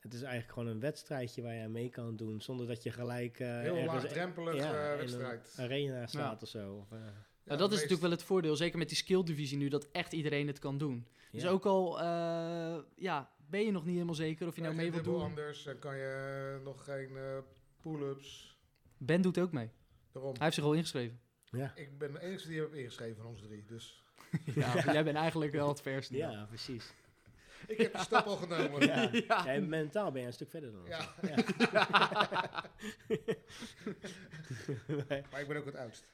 Het 0.00 0.14
is 0.14 0.22
eigenlijk 0.22 0.52
gewoon 0.52 0.68
een 0.68 0.80
wedstrijdje 0.80 1.42
waar 1.42 1.54
je 1.54 1.62
aan 1.64 1.72
mee 1.72 1.88
kan 1.88 2.16
doen, 2.16 2.40
zonder 2.40 2.66
dat 2.66 2.82
je 2.82 2.90
gelijk... 2.92 3.38
eh, 3.40 3.48
Heel 3.60 3.76
ergens 3.76 4.02
laagdrempelig 4.02 4.56
ja, 4.56 4.90
eh, 4.92 4.96
wedstrijd. 4.98 5.54
een 5.56 5.64
arena 5.64 6.06
staat 6.06 6.36
Ja. 6.40 6.42
of 6.42 6.48
zo. 6.48 6.74
Of, 6.74 6.92
eh, 6.92 6.98
Nou, 7.44 7.58
dat 7.58 7.68
is 7.72 7.74
meest- 7.78 7.82
natuurlijk 7.82 8.00
wel 8.00 8.10
het 8.10 8.22
voordeel, 8.22 8.56
zeker 8.56 8.78
met 8.78 8.88
die 8.88 8.96
skill 8.96 9.22
divisie 9.22 9.56
nu, 9.56 9.68
dat 9.68 9.88
echt 9.92 10.12
iedereen 10.12 10.46
het 10.46 10.58
kan 10.58 10.78
doen. 10.78 11.06
Dus 11.30 11.46
ook 11.46 11.66
al 11.66 12.00
eh, 12.00 12.76
ja, 12.96 13.30
ben 13.50 13.60
je 13.64 13.70
nog 13.70 13.84
niet 13.84 13.92
helemaal 13.94 14.14
zeker 14.14 14.46
of 14.46 14.56
je 14.56 14.62
nou 14.62 14.74
mee 14.74 14.90
wilt 14.92 15.04
doen. 15.04 15.20
anders 15.22 15.66
en 15.66 15.78
kan 15.78 15.96
je 15.96 16.60
nog 16.64 16.84
geen 16.84 17.16
eh, 17.16 17.38
pull-ups. 17.80 18.58
Ben 18.98 19.22
doet 19.22 19.38
ook 19.38 19.52
mee. 19.52 19.70
Daarom. 20.12 20.32
Hij 20.32 20.42
heeft 20.42 20.54
zich 20.54 20.64
al 20.64 20.72
ingeschreven. 20.72 21.20
Ja. 21.50 21.72
Ik 21.76 21.98
ben 21.98 22.12
de 22.12 22.20
enige 22.20 22.48
die 22.48 22.60
heb 22.60 22.74
ingeschreven 22.74 23.16
van 23.16 23.26
ons 23.26 23.40
drie. 23.40 23.64
Dus 23.64 24.02
ja, 24.54 24.82
jij 24.92 25.04
bent 25.04 25.16
eigenlijk 25.16 25.52
wel 25.52 25.68
het 25.68 25.80
verste. 25.80 26.16
ja, 26.16 26.44
precies. 26.48 26.92
Ik 27.66 27.78
heb 27.78 27.92
de 27.92 27.98
stap 27.98 28.26
al 28.26 28.36
genomen. 28.36 28.86
Ja. 28.86 29.08
Ja. 29.12 29.52
Ja, 29.52 29.60
mentaal 29.60 30.10
ben 30.12 30.20
je 30.20 30.26
een 30.26 30.32
stuk 30.32 30.50
verder 30.50 30.72
dan 30.72 30.80
ons. 30.80 30.88
Ja. 30.88 31.14
Ja. 31.22 31.34
Maar 35.30 35.40
ik 35.40 35.48
ben 35.48 35.56
ook 35.56 35.64
het 35.64 35.76
oudst. 35.76 36.04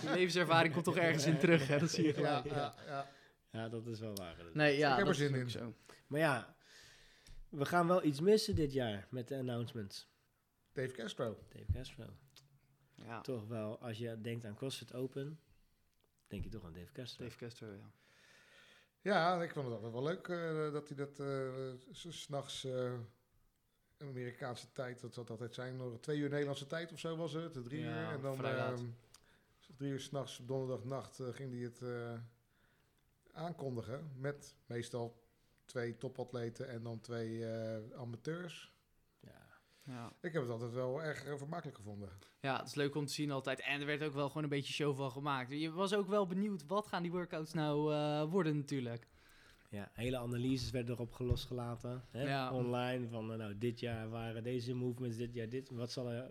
Die 0.00 0.10
levenservaring 0.10 0.72
komt 0.72 0.84
toch 0.84 0.96
ergens 0.96 1.26
in 1.26 1.38
terug, 1.38 1.66
hè? 1.68 1.78
dat 1.78 1.90
zie 1.90 2.04
je 2.06 2.20
Ja, 2.20 2.40
gelijk. 2.40 2.54
ja, 2.56 2.74
ja. 2.86 3.10
Ja, 3.50 3.68
dat 3.68 3.86
is 3.86 4.00
wel 4.00 4.14
waar. 4.14 4.36
Nee, 4.52 4.76
ja, 4.78 4.92
Ik 4.92 4.98
heb 4.98 5.06
er 5.08 5.14
zin 5.14 5.34
in. 5.34 5.50
zo. 5.50 5.74
Maar 6.06 6.20
ja, 6.20 6.56
we 7.48 7.64
gaan 7.64 7.86
wel 7.86 8.04
iets 8.04 8.20
missen 8.20 8.54
dit 8.54 8.72
jaar 8.72 9.06
met 9.10 9.28
de 9.28 9.36
announcements. 9.38 10.08
Dave 10.72 10.92
Castro. 10.92 11.38
Dave 11.48 11.72
Castro. 11.72 12.04
Ja, 12.94 13.20
Toch 13.20 13.46
wel, 13.46 13.78
als 13.80 13.98
je 13.98 14.20
denkt 14.20 14.44
aan 14.44 14.54
CrossFit 14.54 14.94
Open, 14.94 15.40
denk 16.26 16.44
je 16.44 16.50
toch 16.50 16.64
aan 16.64 16.72
Dave 16.72 16.92
Castro. 16.92 17.24
Dave 17.24 17.36
Castro, 17.36 17.66
ja. 17.72 17.90
Ja, 19.02 19.42
ik 19.42 19.52
vond 19.52 19.64
het 19.66 19.74
altijd 19.74 19.92
wel 19.92 20.02
leuk 20.02 20.28
eh, 20.28 20.72
dat 20.72 20.88
hij 20.88 20.96
dat 20.96 21.18
eh, 21.20 21.48
s- 21.90 22.22
s'nachts 22.22 22.64
eh 22.64 22.92
Amerikaanse 23.98 24.72
tijd, 24.72 25.00
dat 25.00 25.14
zat 25.14 25.30
altijd 25.30 25.54
zijn, 25.54 25.76
nog 25.76 26.00
twee 26.00 26.18
uur 26.18 26.28
Nederlandse 26.28 26.66
tijd 26.66 26.92
of 26.92 26.98
zo 26.98 27.16
was 27.16 27.32
het, 27.32 27.54
de 27.54 27.62
drie 27.62 27.80
Ja, 27.80 27.86
uur. 28.02 28.08
En 28.14 28.20
dan 28.20 28.44
ehm, 28.44 28.84
drie 29.76 29.90
uur 29.90 30.00
s'nachts 30.00 30.38
op 30.40 30.48
donderdagnacht 30.48 31.20
eh, 31.20 31.28
ging 31.28 31.52
hij 31.52 31.60
het 31.62 31.82
eh, 31.82 32.12
aankondigen 33.32 34.12
met 34.16 34.54
meestal 34.66 35.22
twee 35.64 35.96
topatleten 35.96 36.68
en 36.68 36.82
dan 36.82 37.00
twee 37.00 37.46
eh, 37.46 37.96
amateurs. 37.98 38.72
Ja. 39.88 40.12
Ik 40.20 40.32
heb 40.32 40.42
het 40.42 40.50
altijd 40.50 40.72
wel 40.72 41.02
erg 41.02 41.24
eh, 41.24 41.36
vermakelijk 41.36 41.76
gevonden. 41.76 42.08
ja, 42.40 42.58
het 42.58 42.66
is 42.68 42.74
leuk 42.74 42.94
om 42.94 43.06
te 43.06 43.12
zien 43.12 43.30
altijd. 43.30 43.60
En 43.60 43.80
er 43.80 43.86
werd 43.86 44.02
ook 44.02 44.12
wel 44.14 44.28
gewoon 44.28 44.42
een 44.42 44.48
beetje 44.48 44.72
show 44.72 44.96
van 44.96 45.10
gemaakt. 45.10 45.50
Je 45.50 45.70
was 45.70 45.94
ook 45.94 46.08
wel 46.08 46.26
benieuwd, 46.26 46.66
wat 46.66 46.86
gaan 46.86 47.02
die 47.02 47.10
workouts 47.10 47.52
nou 47.52 47.94
eh, 47.94 48.30
worden 48.30 48.56
natuurlijk. 48.56 49.06
ja, 49.70 49.90
hele 49.92 50.18
analyses 50.18 50.70
werden 50.70 50.94
erop 50.94 51.14
losgelaten. 51.18 52.04
Hè? 52.10 52.22
Ja. 52.22 52.52
Online 52.52 53.08
van, 53.08 53.32
eh, 53.32 53.38
nou, 53.38 53.58
dit 53.58 53.80
jaar 53.80 54.08
waren 54.08 54.42
deze 54.42 54.74
movements, 54.74 55.16
dit 55.16 55.34
jaar 55.34 55.48
dit. 55.48 55.70
Wat 55.70 55.92
zal 55.92 56.08
er... 56.10 56.30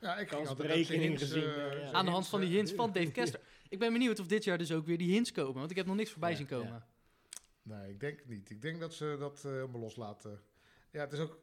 Ja, 0.00 0.16
ik 0.16 0.32
ook 0.32 0.46
zijn 0.46 1.18
gezien, 1.18 1.42
ja. 1.42 1.92
Aan 1.92 2.04
de 2.04 2.10
hand 2.10 2.28
van 2.28 2.40
die 2.40 2.50
hints 2.50 2.72
van 2.72 2.92
Dave 2.92 3.10
Castro. 3.18 3.40
Ik 3.68 3.78
ben 3.78 3.92
benieuwd 3.92 4.20
of 4.20 4.26
dit 4.26 4.44
jaar 4.44 4.58
dus 4.58 4.72
ook 4.72 4.86
weer 4.86 4.98
die 4.98 5.12
hints 5.12 5.32
komen. 5.32 5.54
Want 5.54 5.70
ik 5.70 5.76
heb 5.76 5.86
nog 5.86 5.96
niks 5.96 6.10
voorbij 6.10 6.30
Ja, 6.30 6.36
zien 6.36 6.46
komen. 6.46 6.66
ja. 6.66 6.86
Nee, 7.62 7.90
ik 7.90 8.00
denk 8.00 8.26
niet. 8.26 8.50
Ik 8.50 8.62
denk 8.62 8.80
dat 8.80 8.94
ze 8.94 9.16
dat 9.18 9.42
eh, 9.44 9.50
helemaal 9.50 9.80
loslaten. 9.80 10.40
Ja, 10.90 11.00
het 11.00 11.12
is 11.12 11.18
ook, 11.18 11.38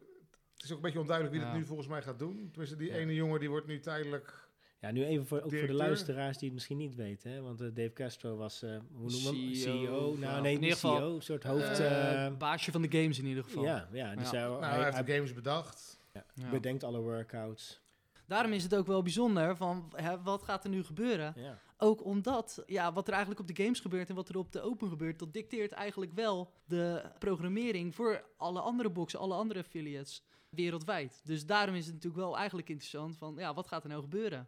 het 0.54 0.64
is 0.64 0.70
ook 0.70 0.76
een 0.78 0.82
beetje 0.84 1.00
onduidelijk 1.00 1.36
wie 1.36 1.46
Ja. 1.46 1.52
het 1.52 1.60
nu 1.60 1.66
volgens 1.66 1.88
mij 1.88 2.02
gaat 2.02 2.20
doen. 2.20 2.48
Tenminste, 2.52 2.76
die 2.78 2.88
Ja. 2.90 2.96
ene 2.96 3.14
jongen 3.14 3.40
die 3.40 3.50
wordt 3.50 3.68
nu 3.68 3.80
tijdelijk... 3.80 4.42
Ja, 4.80 4.92
nu 4.92 5.06
even 5.06 5.26
voor, 5.26 5.42
ook 5.42 5.54
voor 5.56 5.68
de 5.68 5.74
luisteraars 5.74 6.36
die 6.38 6.46
het 6.46 6.54
misschien 6.54 6.78
niet 6.78 6.96
weten. 6.96 7.32
Hè? 7.32 7.42
Want 7.42 7.62
eh, 7.62 7.68
Dave 7.74 7.94
Castro 7.94 8.36
was, 8.36 8.62
eh, 8.64 8.70
hoe 8.94 9.12
noemen 9.12 9.32
we 9.32 9.38
hem? 9.40 9.54
CEO, 9.56 9.86
CEO. 9.86 10.16
Nou, 10.18 10.42
nee, 10.42 10.54
In 10.54 10.60
niet 10.60 10.70
ieder 10.70 10.74
geval, 10.78 10.96
CEO. 10.98 11.16
Een 11.16 11.22
soort 11.22 11.44
hoofd... 11.44 11.80
Eh, 11.80 12.38
baasje 12.38 12.72
van 12.72 12.82
de 12.82 12.92
games 13.00 13.20
in 13.20 13.26
ieder 13.26 13.44
geval. 13.44 13.64
ja, 13.64 13.88
ja, 13.92 14.24
zei, 14.24 14.50
Nou, 14.50 14.64
hij, 14.64 14.70
hij 14.74 14.84
heeft 14.84 14.96
hij 14.96 15.04
de 15.06 15.14
games 15.14 15.34
bedacht. 15.34 16.00
Ja. 16.34 16.50
bedenkt 16.50 16.84
alle 16.84 17.00
workouts. 17.00 17.82
Daarom 18.28 18.52
is 18.54 18.64
het 18.64 18.76
ook 18.76 18.88
wel 18.88 19.02
bijzonder 19.02 19.56
van 19.58 19.92
hè, 19.96 20.22
wat 20.22 20.44
gaat 20.44 20.64
er 20.64 20.70
nu 20.70 20.84
gebeuren. 20.84 21.34
Ja. 21.38 21.60
Ook 21.78 22.06
omdat 22.06 22.64
ja, 22.66 22.94
wat 22.94 23.06
er 23.08 23.14
eigenlijk 23.14 23.42
op 23.42 23.56
de 23.56 23.64
games 23.64 23.80
gebeurt 23.80 24.10
en 24.10 24.16
wat 24.16 24.30
er 24.30 24.38
op 24.38 24.52
de 24.52 24.62
open 24.62 24.90
gebeurt, 24.90 25.20
dat 25.20 25.34
dicteert 25.34 25.72
eigenlijk 25.72 26.14
wel 26.14 26.52
de 26.66 27.04
programmering 27.20 27.96
voor 27.96 28.24
alle 28.38 28.60
andere 28.60 28.90
boxen, 28.90 29.20
alle 29.20 29.36
andere 29.36 29.60
affiliates 29.60 30.24
wereldwijd. 30.56 31.22
Dus 31.24 31.46
daarom 31.46 31.76
is 31.76 31.86
het 31.86 31.94
natuurlijk 31.94 32.24
wel 32.24 32.38
eigenlijk 32.38 32.70
interessant 32.70 33.18
van 33.18 33.36
ja, 33.38 33.54
wat 33.54 33.68
gaat 33.68 33.84
er 33.84 33.90
nou 33.90 34.02
gebeuren? 34.02 34.48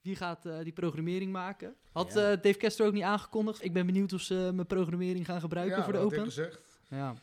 Wie 0.00 0.16
gaat 0.16 0.46
eh, 0.46 0.58
die 0.62 0.72
programmering 0.72 1.32
maken? 1.32 1.74
Had 1.92 2.12
Ja. 2.14 2.30
eh, 2.30 2.42
Dave 2.42 2.56
Castro 2.58 2.86
ook 2.86 2.92
niet 2.92 3.02
aangekondigd? 3.02 3.64
Ik 3.64 3.72
ben 3.72 3.86
benieuwd 3.86 4.12
of 4.12 4.20
ze 4.20 4.50
mijn 4.54 4.66
programmering 4.66 5.24
gaan 5.24 5.40
gebruiken 5.40 5.76
ja, 5.76 5.84
voor 5.84 5.92
de 5.92 5.98
dat 5.98 6.08
had 6.08 6.18
ik 6.18 6.18
open. 6.24 6.32
gezegd. 6.34 6.80
Ja. 6.88 7.14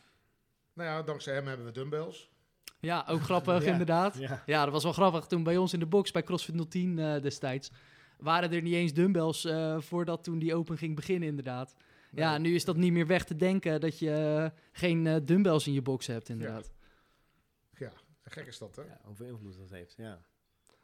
Nou 0.72 0.88
ja, 0.90 1.02
dankzij 1.02 1.34
hem 1.34 1.46
hebben 1.46 1.66
we 1.66 1.72
dumbbells. 1.72 2.30
ja, 2.80 3.04
ook 3.08 3.22
grappig 3.22 3.64
Ja. 3.64 3.70
inderdaad. 3.72 4.18
Ja. 4.18 4.42
Ja, 4.46 4.64
dat 4.64 4.72
was 4.72 4.82
wel 4.82 4.92
grappig. 4.92 5.26
Toen 5.26 5.42
bij 5.42 5.56
ons 5.56 5.72
in 5.72 5.78
de 5.78 5.86
box 5.86 6.10
bij 6.10 6.22
CrossFit 6.22 6.70
010 6.70 6.98
eh, 6.98 7.22
destijds... 7.22 7.70
waren 8.18 8.52
er 8.52 8.62
niet 8.62 8.74
eens 8.74 8.92
dumbbells 8.92 9.44
eh, 9.44 9.80
voordat 9.80 10.24
toen 10.24 10.38
die 10.38 10.54
open 10.54 10.78
ging 10.78 10.94
beginnen 10.96 11.28
inderdaad. 11.28 11.74
Ja, 12.12 12.38
nu 12.38 12.54
is 12.54 12.64
dat 12.64 12.76
niet 12.76 12.92
meer 12.92 13.06
weg 13.06 13.24
te 13.24 13.36
denken 13.36 13.80
dat 13.80 13.98
je 13.98 14.10
eh, 14.12 14.58
geen 14.72 15.06
eh, 15.06 15.16
dumbbells 15.24 15.66
in 15.66 15.72
je 15.72 15.82
box 15.82 16.06
hebt 16.06 16.28
inderdaad. 16.28 16.70
Ja, 18.26 18.32
gek 18.32 18.46
is 18.46 18.58
dat, 18.58 18.76
hè? 18.76 18.82
ja, 18.82 19.00
hoeveel 19.04 19.26
invloed 19.26 19.58
dat 19.58 19.70
heeft, 19.70 19.94
ja. 19.96 20.04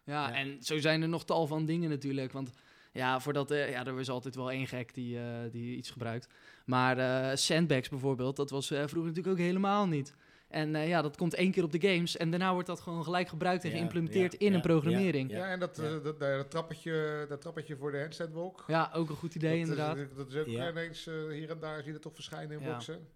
Ja, 0.05 0.29
Ja. 0.29 0.35
en 0.35 0.63
zo 0.63 0.79
zijn 0.79 1.03
er 1.03 1.09
nog 1.09 1.25
tal 1.25 1.47
van 1.47 1.65
dingen 1.67 1.91
natuurlijk. 1.91 2.33
Want 2.33 2.51
ja, 2.93 3.21
voordat, 3.21 3.51
eh, 3.51 3.71
ja, 3.71 3.87
er 3.87 4.01
is 4.01 4.11
altijd 4.11 4.35
wel 4.35 4.51
één 4.51 4.67
gek 4.67 4.95
die, 4.95 5.19
eh, 5.19 5.25
die 5.51 5.77
iets 5.77 5.91
gebruikt. 5.91 6.29
Maar 6.67 6.99
eh, 6.99 7.37
sandbags 7.37 7.89
bijvoorbeeld, 7.89 8.37
dat 8.37 8.51
was 8.51 8.71
eh, 8.71 8.79
vroeger 8.79 9.11
natuurlijk 9.11 9.29
ook 9.39 9.45
helemaal 9.47 9.87
niet. 9.87 10.15
En 10.49 10.75
eh, 10.75 10.89
ja, 10.89 11.03
dat 11.03 11.17
komt 11.17 11.35
één 11.35 11.51
keer 11.51 11.65
op 11.65 11.73
de 11.73 11.81
games. 11.81 12.17
En 12.17 12.31
daarna 12.31 12.53
wordt 12.53 12.67
dat 12.67 12.81
gewoon 12.81 13.05
gelijk 13.05 13.29
gebruikt 13.29 13.65
en 13.65 13.71
Ja, 13.71 13.77
geïmplementeerd 13.77 14.33
ja, 14.33 14.39
in 14.39 14.49
ja, 14.51 14.55
een 14.55 14.61
programmering. 14.63 15.31
Ja, 15.31 15.37
Ja, 15.37 15.47
en 15.53 15.61
dat, 15.61 15.77
Ja. 15.77 15.83
eh, 15.85 16.03
dat, 16.03 16.17
ja, 16.19 16.37
dat, 16.37 16.51
trappetje, 16.51 17.27
dat 17.29 17.41
trappetje 17.41 17.77
voor 17.77 17.91
de 17.93 17.99
handstand 18.01 18.33
walk. 18.33 18.65
ook 18.93 19.09
een 19.11 19.17
goed 19.17 19.35
idee 19.35 19.51
dat, 19.51 19.59
inderdaad. 19.69 19.97
Is, 19.97 20.15
dat 20.17 20.29
is 20.29 20.37
ook 20.37 20.47
Ja. 20.47 20.71
ineens 20.71 21.05
hier 21.05 21.51
en 21.51 21.59
daar 21.59 21.77
zie 21.77 21.87
je 21.87 21.93
dat 21.93 22.03
toch 22.03 22.15
verschijnen 22.15 22.57
in 22.59 22.63
Ja. 22.67 22.73
boxen. 22.73 23.09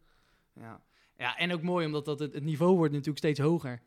Ja. 0.52 0.82
ja, 1.18 1.36
en 1.36 1.52
ook 1.52 1.62
mooi 1.62 1.86
omdat 1.86 2.04
dat 2.04 2.18
het, 2.18 2.34
het 2.34 2.44
niveau 2.44 2.76
wordt 2.76 2.92
natuurlijk 2.92 3.18
steeds 3.18 3.40
hoger. 3.40 3.80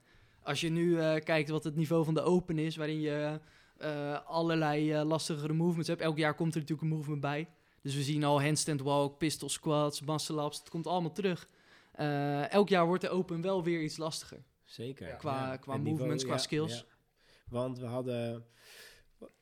Als 0.43 0.61
je 0.61 0.69
nu 0.69 0.99
eh, 0.99 1.23
kijkt 1.23 1.49
wat 1.49 1.63
het 1.63 1.75
niveau 1.75 2.05
van 2.05 2.13
de 2.13 2.21
Open 2.21 2.57
is, 2.57 2.75
waarin 2.75 2.99
je 2.99 3.39
eh, 3.77 4.19
allerlei 4.25 4.91
eh, 4.93 5.03
lastigere 5.05 5.53
movements 5.53 5.87
hebt. 5.87 6.01
Elk 6.01 6.17
jaar 6.17 6.33
komt 6.35 6.53
er 6.55 6.59
natuurlijk 6.59 6.89
een 6.89 6.95
movement 6.97 7.21
bij. 7.21 7.49
Dus 7.81 7.95
we 7.95 8.03
zien 8.03 8.23
al 8.23 8.41
handstand 8.41 8.81
walk, 8.81 9.17
pistol 9.17 9.49
squats, 9.49 10.01
muscle 10.01 10.43
ups. 10.43 10.57
Het 10.59 10.69
komt 10.69 10.87
allemaal 10.87 11.11
terug. 11.11 11.49
Eh, 11.91 12.51
elk 12.51 12.69
jaar 12.69 12.85
wordt 12.85 13.01
de 13.01 13.09
Open 13.09 13.41
wel 13.41 13.63
weer 13.63 13.81
iets 13.81 13.97
lastiger. 13.97 14.43
Zeker. 14.63 15.07
Ja. 15.07 15.15
Qua- 15.15 15.57
qua 15.57 15.77
movements, 15.77 16.23
qua 16.23 16.33
ja, 16.33 16.39
skills. 16.39 16.73
ja. 16.73 16.83
Want 17.49 17.79
we 17.79 17.85
hadden 17.85 18.45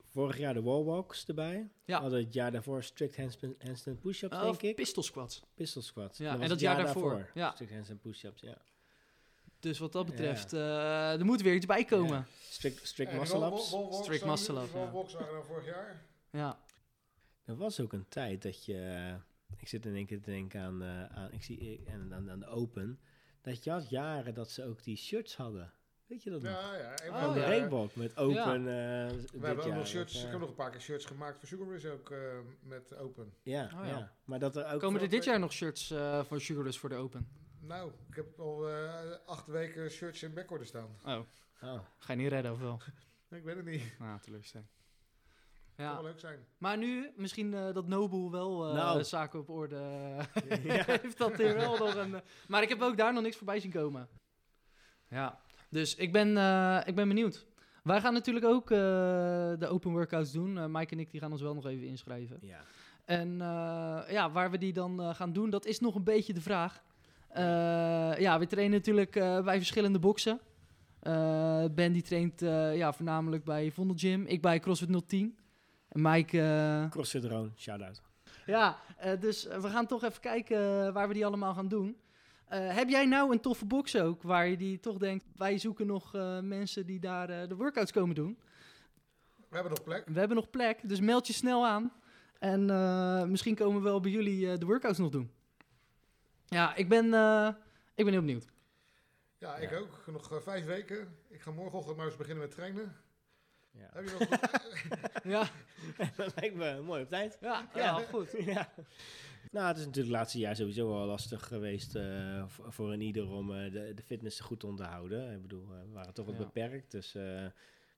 vorig 0.09 0.37
jaar 0.37 0.53
de 0.53 0.61
wallwalks 0.61 1.25
erbij. 1.25 1.69
Ja. 1.85 1.95
We 1.95 2.01
hadden 2.01 2.19
het 2.23 2.33
jaar 2.33 2.51
daarvoor 2.51 2.83
strict 2.83 3.17
handstand, 3.17 3.63
handstand 3.63 3.99
push-ups, 3.99 4.35
Uh, 4.35 4.43
denk 4.43 4.61
ik. 4.61 4.75
pistol 4.75 5.03
squats. 5.03 5.41
Pistol 5.55 5.81
squats. 5.81 6.17
Ja, 6.17 6.33
en 6.33 6.39
het 6.39 6.49
dat 6.49 6.59
jaar 6.59 6.77
daarvoor, 6.77 7.29
ja. 7.33 7.51
Strict 7.51 7.71
handstand 7.71 8.01
push-ups, 8.01 8.41
ja. 8.41 8.57
Dus 9.67 9.79
wat 9.79 9.91
dat 9.91 10.05
Ja. 10.05 10.11
betreft, 10.11 10.53
eh, 10.53 11.19
er 11.19 11.25
moet 11.25 11.41
weer 11.41 11.53
iets 11.55 11.65
bij 11.65 11.85
komen. 11.85 12.27
Strict, 12.49 12.87
strict 12.87 13.09
die 13.11 13.19
muscle 13.19 13.45
ups. 13.45 13.75
Strict 14.01 14.19
dan- 14.19 14.29
muscle 14.29 14.61
up, 14.61 14.73
ja. 14.73 14.91
dan 14.91 15.45
vorig 15.45 15.65
jaar. 15.65 16.05
Ja. 16.31 16.59
Er 17.45 17.55
was 17.55 17.79
ook 17.79 17.93
een 17.93 18.05
tijd 18.09 18.41
dat 18.41 18.65
je... 18.65 18.77
eh, 18.77 19.57
ik 19.59 19.67
zit 19.67 19.85
in 19.85 19.95
één 19.95 20.05
keer 20.05 20.21
te 20.21 20.31
denken 20.31 20.61
aan, 20.61 20.81
eh, 20.83 21.03
aan, 21.17 21.31
ik 21.31 21.43
zie, 21.43 21.83
en 21.85 22.13
aan, 22.13 22.29
aan 22.31 22.39
de 22.39 22.47
Open. 22.47 22.99
Dat 23.41 23.63
je 23.63 23.71
had 23.71 23.89
jaren 23.89 24.33
dat 24.33 24.51
ze 24.51 24.63
ook 24.65 24.83
die 24.83 24.97
shirts 24.97 25.35
hadden. 25.35 25.71
Weet 26.05 26.23
je 26.23 26.29
dat 26.29 26.41
nog? 26.41 26.51
Ja, 26.51 26.75
ja. 26.75 26.95
En 26.95 27.09
Oh, 27.13 27.23
Van 27.23 27.33
de 27.33 27.39
ja. 27.39 27.47
Reebok 27.47 27.95
met 27.95 28.17
Open. 28.17 28.33
Ja. 28.63 29.05
eh, 29.05 29.11
We 29.11 29.21
dit 29.31 29.41
hebben 29.41 29.73
nog 29.75 29.87
shirts, 29.87 30.13
of, 30.15 30.19
ik 30.19 30.25
eh, 30.25 30.31
heb 30.31 30.39
nog 30.39 30.49
een 30.49 30.55
paar 30.55 30.71
keer 30.71 30.81
shirts 30.81 31.05
gemaakt 31.05 31.39
voor 31.39 31.47
Sugar 31.47 31.67
Rush 31.67 31.85
ook 31.85 32.11
eh, 32.11 32.17
met 32.61 32.95
Open. 32.97 33.33
Ja, 33.43 33.63
Oh, 33.65 33.71
ja. 33.71 33.85
ja. 33.87 34.11
Maar 34.25 34.39
dat 34.39 34.55
er 34.55 34.63
ook... 34.73 34.79
Komen 34.79 34.93
er 35.01 35.07
voor- 35.07 35.15
dit 35.15 35.23
jaar 35.23 35.39
nog 35.39 35.51
shirts 35.53 35.91
eh 35.91 36.23
van 36.23 36.39
Sugar 36.39 36.63
Rush 36.63 36.77
voor 36.77 36.89
de 36.89 36.95
Open? 36.95 37.27
Nou, 37.67 37.91
ik 38.09 38.15
heb 38.15 38.39
al 38.39 38.69
eh, 38.69 38.93
acht 39.25 39.47
weken 39.47 39.89
shirts 39.91 40.23
in 40.23 40.33
backorder 40.33 40.67
staan. 40.67 40.89
Oh, 41.05 41.19
Oh. 41.63 41.79
ga 41.97 42.13
je 42.13 42.19
niet 42.19 42.27
redden 42.29 42.51
of 42.51 42.59
wel? 42.59 42.79
Ik 43.37 43.43
weet 43.43 43.55
het 43.55 43.65
niet. 43.65 43.95
Nou, 43.99 44.19
teleurstelling. 44.19 44.69
Kan 45.75 45.85
Ja, 45.85 45.93
wel 45.93 46.03
leuk 46.03 46.19
zijn. 46.19 46.45
maar 46.57 46.77
nu 46.77 47.11
misschien 47.15 47.53
eh, 47.53 47.73
dat 47.73 47.87
Noble 47.87 48.29
wel 48.31 48.67
eh, 48.67 48.73
Nou. 48.73 49.03
zaken 49.03 49.39
op 49.39 49.49
orde 49.49 49.75
Ja. 50.63 50.83
heeft. 50.85 51.17
Dat 51.17 51.37
hier 51.37 51.55
wel 51.55 51.77
nog 51.77 51.95
een... 51.95 52.21
maar 52.47 52.61
ik 52.61 52.69
heb 52.69 52.81
ook 52.81 52.97
daar 52.97 53.13
nog 53.13 53.23
niks 53.23 53.35
voorbij 53.37 53.59
zien 53.59 53.71
komen. 53.71 54.07
Ja, 55.09 55.39
dus 55.69 55.95
ik 55.95 56.11
ben, 56.11 56.37
eh, 56.37 56.81
ik 56.85 56.95
ben 56.95 57.07
benieuwd. 57.07 57.45
Wij 57.83 58.01
gaan 58.01 58.13
natuurlijk 58.13 58.45
ook 58.45 58.71
eh, 58.71 58.77
de 59.57 59.67
open 59.67 59.91
workouts 59.91 60.31
doen. 60.31 60.71
Mike 60.71 60.91
en 60.93 60.99
ik 60.99 61.11
die 61.11 61.19
gaan 61.19 61.31
ons 61.31 61.41
wel 61.41 61.53
nog 61.53 61.65
even 61.65 61.87
inschrijven. 61.87 62.37
Ja. 62.41 62.61
En 63.05 63.41
eh, 63.41 64.03
ja, 64.11 64.31
waar 64.31 64.51
we 64.51 64.57
die 64.57 64.73
dan 64.73 65.15
gaan 65.15 65.33
doen, 65.33 65.49
dat 65.49 65.65
is 65.65 65.79
nog 65.79 65.95
een 65.95 66.03
beetje 66.03 66.33
de 66.33 66.41
vraag. 66.41 66.83
Eh, 67.29 68.17
ja, 68.19 68.39
we 68.39 68.47
trainen 68.47 68.77
natuurlijk 68.77 69.15
eh, 69.15 69.43
bij 69.43 69.57
verschillende 69.57 69.99
boxen. 69.99 70.39
Eh, 70.99 71.65
ben 71.71 71.93
die 71.93 72.01
traint 72.01 72.41
eh, 72.41 72.75
ja, 72.77 72.93
voornamelijk 72.93 73.43
bij 73.43 73.71
Vondel 73.71 73.95
Gym. 73.97 74.25
Ik 74.25 74.41
bij 74.41 74.59
CrossFit 74.59 75.07
010. 75.07 75.37
En 75.89 76.01
Mike... 76.01 76.41
eh, 76.41 76.89
CrossFit 76.89 77.21
Drone, 77.21 77.49
shout-out. 77.57 78.01
ja, 78.45 78.77
eh, 78.97 79.19
dus 79.19 79.43
we 79.43 79.67
gaan 79.69 79.85
toch 79.87 80.03
even 80.03 80.21
kijken 80.21 80.93
waar 80.93 81.07
we 81.07 81.13
die 81.13 81.25
allemaal 81.25 81.53
gaan 81.53 81.67
doen. 81.67 81.97
Eh, 82.47 82.75
heb 82.75 82.89
jij 82.89 83.05
nou 83.05 83.31
een 83.31 83.39
toffe 83.41 83.65
box 83.65 83.95
ook, 83.95 84.21
waar 84.21 84.47
je 84.47 84.57
die 84.57 84.79
toch 84.79 84.97
denkt... 84.97 85.25
wij 85.35 85.57
zoeken 85.57 85.87
nog 85.87 86.15
eh, 86.15 86.39
mensen 86.39 86.85
die 86.85 86.99
daar 86.99 87.47
de 87.47 87.55
workouts 87.55 87.91
komen 87.91 88.15
doen? 88.15 88.37
We 89.49 89.55
hebben 89.55 89.71
nog 89.73 89.83
plek. 89.83 90.03
We 90.07 90.19
hebben 90.19 90.37
nog 90.37 90.49
plek, 90.49 90.79
dus 90.83 90.99
meld 90.99 91.27
je 91.27 91.33
snel 91.33 91.65
aan. 91.65 91.91
En 92.39 92.69
eh, 92.69 93.23
misschien 93.23 93.55
komen 93.55 93.77
we 93.77 93.83
wel 93.89 93.99
bij 93.99 94.11
jullie 94.11 94.51
eh, 94.51 94.57
de 94.57 94.65
workouts 94.65 94.97
nog 94.97 95.09
doen. 95.09 95.31
Ja, 96.47 96.75
ik 96.75 96.89
ben, 96.89 97.13
eh, 97.13 97.47
ik 97.95 98.03
ben 98.03 98.13
heel 98.13 98.21
benieuwd. 98.21 98.47
Ja, 99.37 99.55
ik 99.57 99.69
Ja. 99.69 99.77
ook. 99.77 100.03
Nog 100.07 100.31
eh, 100.31 100.39
vijf 100.41 100.65
weken. 100.65 101.17
Ik 101.29 101.41
ga 101.41 101.51
morgenochtend 101.51 101.97
maar 101.97 102.05
eens 102.05 102.15
beginnen 102.15 102.43
met 102.43 102.51
trainen. 102.55 102.95
Ja. 103.71 103.89
Heb 103.93 104.05
je 104.07 104.15
nog... 104.19 104.29
Ja, 105.33 105.49
dat 106.17 106.33
lijkt 106.35 106.55
me 106.55 106.81
mooi 106.81 107.03
op 107.03 107.09
tijd. 107.09 107.37
ja, 107.41 107.69
ja 107.75 107.93
goed. 107.99 108.31
ja. 108.55 108.73
Nou, 109.51 109.67
het 109.67 109.77
is 109.77 109.85
natuurlijk 109.85 110.07
het 110.13 110.15
laatste 110.21 110.39
jaar 110.39 110.55
sowieso 110.55 110.87
wel 110.89 111.05
lastig 111.05 111.47
geweest 111.47 111.95
eh, 111.95 112.43
voor, 112.47 112.73
voor 112.73 112.91
een 112.93 113.01
ieder 113.01 113.29
om 113.29 113.53
eh, 113.55 113.71
de, 113.71 113.91
de 113.95 114.03
fitness 114.03 114.39
goed 114.39 114.59
te 114.59 114.67
onderhouden. 114.67 115.33
Ik 115.33 115.41
bedoel, 115.41 115.73
eh, 115.73 115.81
we 115.81 115.89
waren 115.91 116.13
toch 116.13 116.25
wat 116.25 116.37
Ja. 116.37 116.43
beperkt. 116.43 116.91
Dus, 116.91 117.15
eh, 117.15 117.45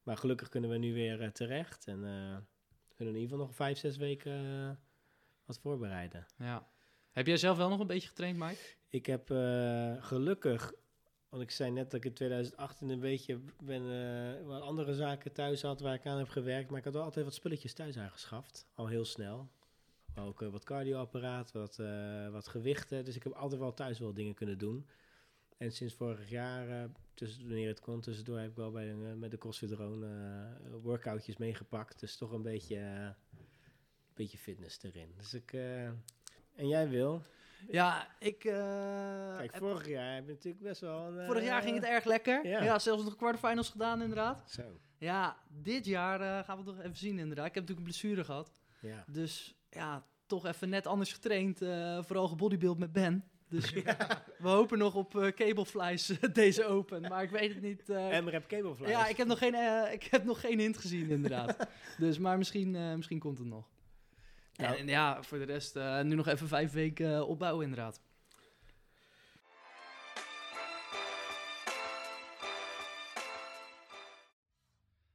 maar 0.03 0.17
gelukkig 0.17 0.49
kunnen 0.49 0.69
we 0.69 0.77
nu 0.77 0.93
weer 0.93 1.21
eh, 1.21 1.29
terecht. 1.29 1.87
En 1.87 2.05
eh, 2.05 2.37
kunnen 2.95 3.13
in 3.15 3.19
ieder 3.21 3.29
geval 3.29 3.37
nog 3.45 3.55
vijf, 3.55 3.77
zes 3.77 3.97
weken 3.97 4.79
wat 5.45 5.59
voorbereiden. 5.59 6.25
Ja. 6.37 6.67
Heb 7.11 7.27
jij 7.27 7.37
zelf 7.37 7.57
wel 7.57 7.69
nog 7.69 7.79
een 7.79 7.87
beetje 7.87 8.07
getraind, 8.07 8.37
Mike? 8.37 8.75
Ik 8.89 9.05
heb 9.05 9.31
eh, 9.31 10.03
gelukkig, 10.03 10.73
want 11.29 11.43
ik 11.43 11.51
zei 11.51 11.71
net 11.71 11.91
dat 11.91 11.99
ik 11.99 12.05
in 12.05 12.13
2018 12.13 12.89
een 12.89 12.99
beetje 12.99 13.39
ben, 13.63 13.81
eh, 13.81 14.45
wat 14.45 14.61
andere 14.61 14.93
zaken 14.93 15.31
thuis 15.31 15.61
had 15.61 15.79
waar 15.79 15.93
ik 15.93 16.05
aan 16.05 16.17
heb 16.17 16.29
gewerkt. 16.29 16.69
Maar 16.69 16.79
ik 16.79 16.85
had 16.85 16.93
wel 16.93 17.03
altijd 17.03 17.25
wat 17.25 17.33
spulletjes 17.33 17.73
thuis 17.73 17.97
aangeschaft, 17.97 18.67
al 18.73 18.87
heel 18.87 19.05
snel. 19.05 19.49
Ook 20.15 20.41
eh, 20.41 20.49
wat 20.49 20.63
cardioapparaat, 20.63 21.51
wat, 21.51 21.75
wat 22.31 22.47
gewichten. 22.47 23.05
Dus 23.05 23.15
ik 23.15 23.23
heb 23.23 23.33
altijd 23.33 23.61
wel 23.61 23.73
thuis 23.73 23.99
wel 23.99 24.13
dingen 24.13 24.33
kunnen 24.33 24.57
doen. 24.57 24.87
En 25.57 25.71
sinds 25.71 25.93
vorig 25.93 26.29
jaar, 26.29 26.89
tussen, 27.19 27.47
wanneer 27.47 27.67
het 27.67 27.79
kon, 27.79 28.01
tussendoor 28.01 28.39
heb 28.39 28.49
ik 28.49 28.55
wel 28.55 28.71
bij 28.71 28.89
eh, 28.89 29.13
met 29.13 29.31
de 29.31 29.37
CrossFit 29.37 29.69
Drone 29.69 30.57
workoutjes 30.81 31.37
meegepakt. 31.37 31.99
Dus 31.99 32.17
toch 32.17 32.31
een 32.31 32.41
beetje, 32.41 33.15
beetje 34.13 34.37
fitness 34.37 34.83
erin. 34.83 35.13
Dus 35.17 35.33
ik... 35.33 35.57
en 36.55 36.67
jij 36.67 36.89
wil? 36.89 37.21
Ja, 37.69 38.07
ik... 38.19 38.43
eh, 38.43 38.53
Kijk, 39.37 39.51
heb- 39.53 39.61
vorig 39.61 39.87
jaar 39.87 40.13
heb 40.15 40.25
je 40.25 40.31
natuurlijk 40.31 40.63
best 40.63 40.81
wel 40.81 41.07
een... 41.07 41.25
vorig 41.25 41.43
jaar 41.43 41.57
eh, 41.59 41.63
ging 41.63 41.75
het 41.75 41.85
erg 41.85 42.03
lekker. 42.05 42.47
Ja, 42.47 42.63
ja. 42.63 42.79
zelfs 42.79 43.03
nog 43.03 43.15
kwartfinals 43.15 43.69
gedaan 43.69 44.01
inderdaad. 44.01 44.43
Zo, 44.51 44.61
Ja, 44.97 45.37
dit 45.47 45.85
jaar 45.85 46.21
eh, 46.21 46.43
gaan 46.45 46.57
we 46.57 46.63
toch 46.63 46.79
even 46.79 46.97
zien 46.97 47.19
inderdaad. 47.19 47.45
Ik 47.45 47.53
heb 47.53 47.63
natuurlijk 47.67 47.77
een 47.87 47.93
blessure 47.99 48.23
gehad. 48.23 48.59
ja. 48.81 49.03
Dus 49.07 49.55
ja, 49.69 50.05
toch 50.25 50.45
even 50.45 50.69
net 50.69 50.87
anders 50.87 51.13
getraind. 51.13 51.61
eh, 51.61 52.03
vooral 52.03 52.27
gebodybuild 52.27 52.77
met 52.77 52.91
Ben. 52.91 53.23
Dus 53.49 53.71
we 54.43 54.47
hopen 54.47 54.77
nog 54.77 54.95
op 54.95 55.15
eh 55.17 55.27
cableflies 55.31 56.11
deze 56.33 56.65
open. 56.65 57.01
Maar 57.01 57.23
ik 57.23 57.29
weet 57.29 57.53
het 57.53 57.61
niet. 57.61 57.89
eh, 57.89 58.15
En 58.17 58.27
heb 58.27 58.47
cableflies. 58.47 58.89
ja, 58.89 59.07
ik 59.07 59.17
heb, 59.17 59.27
nog 59.27 59.37
geen, 59.37 59.55
ik 59.93 60.03
heb 60.03 60.23
nog 60.23 60.39
geen 60.39 60.59
hint 60.59 60.77
gezien 60.77 61.09
inderdaad. 61.09 61.67
dus, 61.97 62.17
maar 62.17 62.37
misschien, 62.37 62.95
misschien 62.95 63.19
komt 63.19 63.37
het 63.37 63.47
nog. 63.47 63.67
Nou. 64.59 64.77
En, 64.77 64.87
ja, 64.87 65.23
voor 65.23 65.37
de 65.37 65.43
rest 65.43 65.75
eh, 65.75 66.01
nu 66.01 66.15
nog 66.15 66.27
even 66.27 66.47
vijf 66.47 66.71
weken 66.71 67.15
eh, 67.15 67.29
opbouwen 67.29 67.63
inderdaad. 67.63 68.01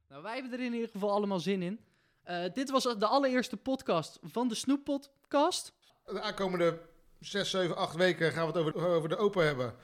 Nou, 0.09 0.21
wij 0.23 0.33
hebben 0.33 0.51
er 0.51 0.65
in 0.65 0.73
ieder 0.73 0.89
geval 0.89 1.11
allemaal 1.11 1.39
zin 1.39 1.61
in. 1.61 1.79
Eh, 2.23 2.43
dit 2.53 2.69
was 2.69 2.83
de 2.83 3.07
allereerste 3.07 3.57
podcast 3.57 4.19
van 4.21 4.47
de 4.47 4.55
Snoep 4.55 4.83
Podcast. 4.83 5.73
De 6.05 6.21
aankomende 6.21 6.79
6, 7.19 7.49
7, 7.49 7.75
8 7.75 7.95
weken 7.95 8.31
gaan 8.31 8.51
we 8.51 8.59
het 8.59 8.75
over, 8.75 8.87
over 8.87 9.09
de 9.09 9.17
Open 9.17 9.45
hebben. 9.45 9.75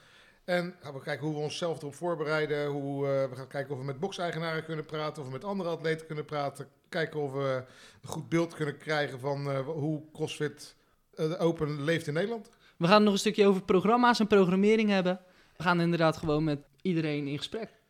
En 0.44 0.76
gaan 0.80 0.94
we 0.94 1.00
kijken 1.02 1.26
hoe 1.26 1.34
we 1.34 1.42
onszelf 1.42 1.78
erop 1.78 1.94
voorbereiden. 1.94 2.66
Hoe, 2.66 3.06
eh, 3.06 3.28
we 3.28 3.36
gaan 3.36 3.48
kijken 3.48 3.72
of 3.72 3.78
we 3.78 3.84
met 3.84 4.00
bokseigenaren 4.00 4.64
kunnen 4.64 4.84
praten. 4.84 5.22
Of 5.22 5.28
we 5.28 5.34
met 5.34 5.44
andere 5.44 5.70
atleten 5.70 6.06
kunnen 6.06 6.24
praten. 6.24 6.68
Kijken 6.92 7.20
of 7.20 7.32
we 7.32 7.64
een 8.02 8.08
goed 8.08 8.28
beeld 8.28 8.54
kunnen 8.54 8.78
krijgen 8.78 9.20
van 9.20 9.50
eh, 9.50 9.58
hoe 9.66 10.02
CrossFit 10.12 10.76
eh, 11.14 11.40
Open 11.40 11.84
leeft 11.84 12.06
in 12.06 12.14
Nederland. 12.14 12.50
We 12.76 12.86
gaan 12.86 13.02
nog 13.02 13.12
een 13.12 13.18
stukje 13.18 13.46
over 13.46 13.62
programma's 13.62 14.20
en 14.20 14.26
programmering 14.26 14.88
hebben. 14.88 15.20
We 15.56 15.62
gaan 15.62 15.80
inderdaad 15.80 16.16
gewoon 16.16 16.44
met 16.44 16.58
iedereen 16.82 17.26
in 17.26 17.36
gesprek. 17.36 17.80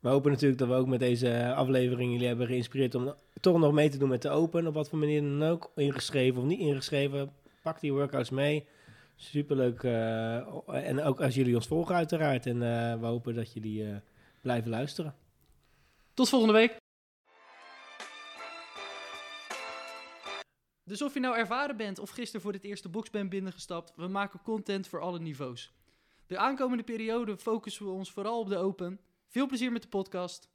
We 0.00 0.12
hopen 0.12 0.30
natuurlijk 0.30 0.58
dat 0.60 0.68
we 0.68 0.74
ook 0.74 0.86
met 0.86 1.00
deze 1.00 1.54
aflevering 1.54 2.12
jullie 2.12 2.26
hebben 2.26 2.46
geïnspireerd 2.46 2.94
om 2.94 3.14
toch 3.40 3.58
nog 3.58 3.72
mee 3.72 3.88
te 3.88 3.98
doen 3.98 4.08
met 4.08 4.22
de 4.22 4.28
Open. 4.28 4.66
Op 4.66 4.74
wat 4.74 4.88
voor 4.88 4.98
manier 4.98 5.20
dan 5.20 5.42
ook. 5.42 5.70
Ingeschreven 5.74 6.40
of 6.40 6.46
niet 6.46 6.58
ingeschreven. 6.60 7.32
Pak 7.62 7.80
die 7.80 7.92
workouts 7.92 8.30
mee. 8.30 8.66
Superleuk. 9.16 9.82
eh, 9.82 10.36
en 10.66 11.02
ook 11.02 11.20
als 11.20 11.34
jullie 11.34 11.54
ons 11.54 11.66
volgen 11.66 11.94
uiteraard. 11.94 12.46
En 12.46 12.62
eh, 12.62 13.00
we 13.00 13.06
hopen 13.06 13.34
dat 13.34 13.52
jullie 13.52 13.84
eh, 13.84 13.96
blijven 14.40 14.70
luisteren. 14.70 15.14
Tot 16.14 16.28
volgende 16.28 16.54
week. 16.54 16.76
Dus 20.86 21.02
of 21.02 21.14
je 21.14 21.20
nou 21.20 21.36
ervaren 21.36 21.76
bent 21.76 21.98
of 21.98 22.10
gisteren 22.10 22.40
voor 22.40 22.52
het 22.52 22.64
eerste 22.64 22.88
box 22.88 23.10
bent 23.10 23.30
binnengestapt, 23.30 23.92
we 23.96 24.06
maken 24.06 24.42
content 24.42 24.88
voor 24.88 25.00
alle 25.00 25.18
niveaus. 25.18 25.72
De 26.26 26.38
aankomende 26.38 26.82
periode 26.82 27.36
focussen 27.36 27.86
we 27.86 27.90
ons 27.90 28.10
vooral 28.10 28.40
op 28.40 28.48
de 28.48 28.56
open. 28.56 29.00
Veel 29.26 29.46
plezier 29.46 29.72
met 29.72 29.82
de 29.82 29.88
podcast. 29.88 30.48